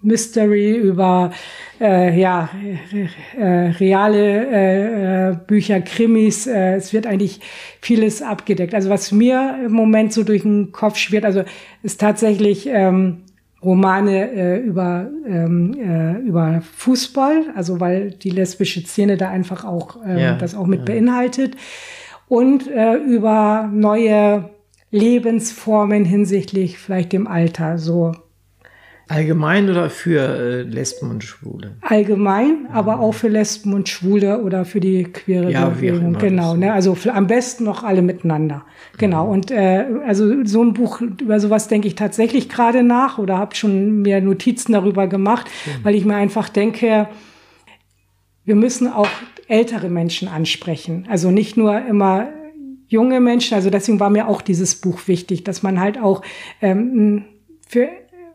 [0.02, 1.32] Mystery, über
[1.80, 2.50] äh, ja,
[2.92, 6.46] äh, äh, reale äh, äh, Bücher, Krimis.
[6.46, 7.40] Äh, es wird eigentlich
[7.80, 8.74] vieles abgedeckt.
[8.74, 11.42] Also was mir im Moment so durch den Kopf schwirrt, also
[11.82, 13.22] ist tatsächlich ähm,
[13.62, 19.98] Romane äh, über, ähm, äh, über Fußball, also weil die lesbische Szene da einfach auch
[20.04, 21.56] ähm, Ja, das auch mit beinhaltet.
[22.28, 24.50] Und äh, über neue
[24.90, 28.12] Lebensformen hinsichtlich vielleicht dem Alter, so
[29.12, 31.76] Allgemein oder für äh, Lesben und Schwule?
[31.82, 36.14] allgemein, aber auch für Lesben und Schwule oder für die queere Ja, Bewegung.
[36.18, 36.72] Genau, ne?
[36.72, 38.64] Also für, am besten noch alle miteinander.
[38.96, 39.28] Genau.
[39.30, 43.54] Und äh, also so ein Buch über sowas denke ich tatsächlich gerade nach oder habe
[43.54, 45.46] schon mir Notizen darüber gemacht,
[45.82, 47.08] weil ich mir einfach denke,
[48.44, 49.08] wir müssen auch
[49.46, 51.06] ältere Menschen ansprechen.
[51.10, 52.28] Also nicht nur immer
[52.88, 53.54] junge Menschen.
[53.54, 56.22] Also deswegen war mir auch dieses Buch wichtig, dass man halt auch
[56.60, 57.24] ähm,
[57.68, 57.88] für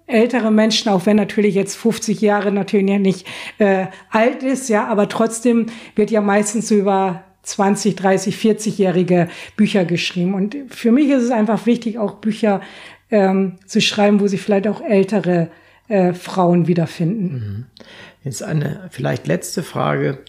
[0.07, 3.27] ältere Menschen, auch wenn natürlich jetzt 50 Jahre natürlich nicht
[3.59, 10.33] äh, alt ist, ja, aber trotzdem wird ja meistens über 20, 30, 40-jährige Bücher geschrieben.
[10.33, 12.61] Und für mich ist es einfach wichtig, auch Bücher
[13.11, 15.49] ähm, zu schreiben, wo sich vielleicht auch ältere
[15.87, 17.67] äh, Frauen wiederfinden.
[18.23, 20.19] Jetzt eine vielleicht letzte Frage.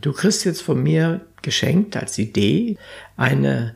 [0.00, 2.76] Du kriegst jetzt von mir geschenkt als Idee
[3.16, 3.74] eine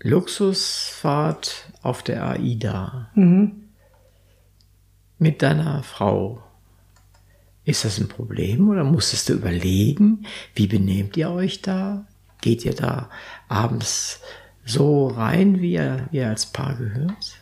[0.00, 3.10] Luxusfahrt auf der AIDA
[5.22, 6.42] mit deiner Frau.
[7.64, 12.06] Ist das ein Problem oder musstest du überlegen, wie benehmt ihr euch da?
[12.40, 13.08] Geht ihr da
[13.48, 14.20] abends
[14.64, 17.38] so rein, wie ihr, wie ihr als Paar gehört?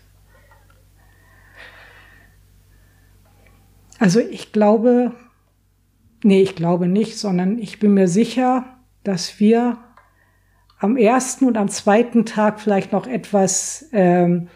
[3.99, 5.13] Also ich glaube,
[6.23, 9.79] nee, ich glaube nicht, sondern ich bin mir sicher, dass wir
[10.79, 14.49] am ersten und am zweiten Tag vielleicht noch etwas ähm,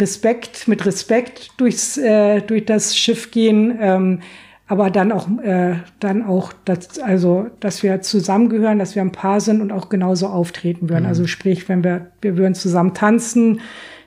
[0.00, 4.20] Respekt, mit Respekt durchs, äh, durch das Schiff gehen, ähm,
[4.68, 9.40] aber dann auch, äh, dann auch, dass, also, dass wir zusammengehören, dass wir ein Paar
[9.40, 11.06] sind und auch genauso auftreten würden.
[11.06, 13.60] Also sprich, wenn wir, wir würden zusammen tanzen,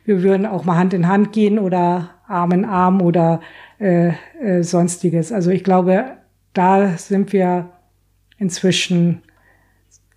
[0.03, 3.39] wir würden auch mal Hand in Hand gehen oder Arm in Arm oder
[3.80, 4.11] äh,
[4.41, 5.31] äh, sonstiges.
[5.31, 6.18] Also ich glaube,
[6.53, 7.69] da sind wir
[8.38, 9.22] inzwischen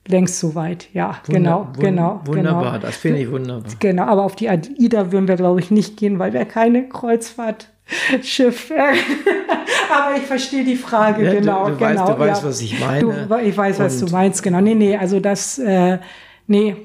[0.08, 0.88] längst so weit.
[0.92, 2.20] Ja, genau, Wunder- genau.
[2.24, 2.78] Wunderbar, genau.
[2.78, 3.70] das finde ich wunderbar.
[3.78, 8.70] Genau, aber auf die AIDA würden wir, glaube ich, nicht gehen, weil wir keine Kreuzfahrtschiff.
[9.90, 11.68] aber ich verstehe die Frage, Ja, du- genau.
[11.68, 13.00] du weißt- genau, du weißt, was ich meine.
[13.28, 14.60] Du, ich weiß, was Und- du meinst, genau.
[14.60, 15.98] Nee, nee, also das, äh,
[16.46, 16.76] nee,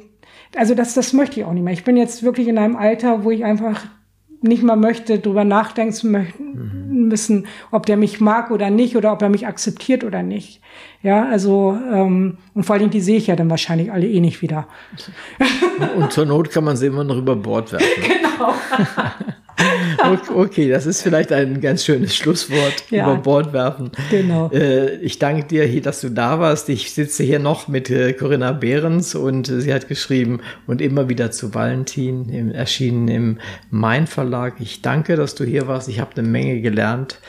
[0.55, 1.73] also das, das möchte ich auch nicht mehr.
[1.73, 3.81] Ich bin jetzt wirklich in einem Alter, wo ich einfach
[4.41, 9.11] nicht mal möchte, drüber nachdenken zu möchten, müssen, ob der mich mag oder nicht oder
[9.11, 10.61] ob er mich akzeptiert oder nicht.
[11.01, 14.41] Ja, also ähm, und vor allem die sehe ich ja dann wahrscheinlich alle eh nicht
[14.41, 14.67] wieder.
[15.95, 17.87] Und zur Not kann man sie immer noch über Bord werfen.
[18.37, 18.53] Genau.
[20.33, 23.05] Okay, das ist vielleicht ein ganz schönes Schlusswort Ja.
[23.11, 23.91] über Bord werfen.
[24.09, 24.49] Genau.
[24.51, 26.69] Äh, ich danke dir, dass du da warst.
[26.69, 31.09] Ich sitze hier noch mit äh, Corinna Behrens und äh, sie hat geschrieben und immer
[31.09, 33.37] wieder zu Valentin, erschienen im
[33.69, 34.55] Mein Verlag.
[34.59, 35.89] Ich danke, dass du hier warst.
[35.89, 37.19] Ich habe eine Menge gelernt.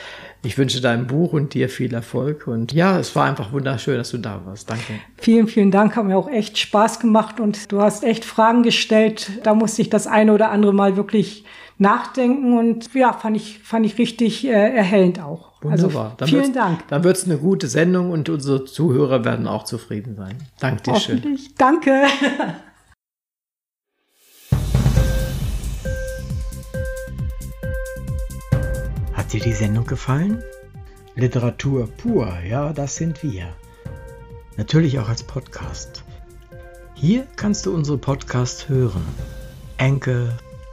[0.41, 2.47] Ich wünsche deinem Buch und dir viel Erfolg.
[2.47, 4.69] Und ja, es war einfach wunderschön, dass du da warst.
[4.69, 4.93] Danke.
[5.17, 5.97] Vielen, vielen Dank.
[5.97, 9.31] Hat mir auch echt Spaß gemacht und du hast echt Fragen gestellt.
[9.43, 11.43] Da musste ich das eine oder andere Mal wirklich
[11.79, 15.61] nachdenken und ja, fand ich, fand ich richtig äh, erhellend auch.
[15.61, 16.15] Wunderbar.
[16.19, 16.87] Also, vielen wird's- Dank.
[16.87, 20.35] Dann wird es eine gute Sendung und unsere Zuhörer werden auch zufrieden sein.
[20.59, 21.17] Danke dir schön.
[21.17, 21.55] Hoffentlich.
[21.55, 22.03] Danke.
[29.13, 30.43] Hat dir die Sendung gefallen?
[31.15, 33.53] Literatur pur, ja, das sind wir.
[34.57, 36.03] Natürlich auch als Podcast.
[36.93, 39.03] Hier kannst du unsere Podcasts hören.
[39.77, 40.29] Anchor,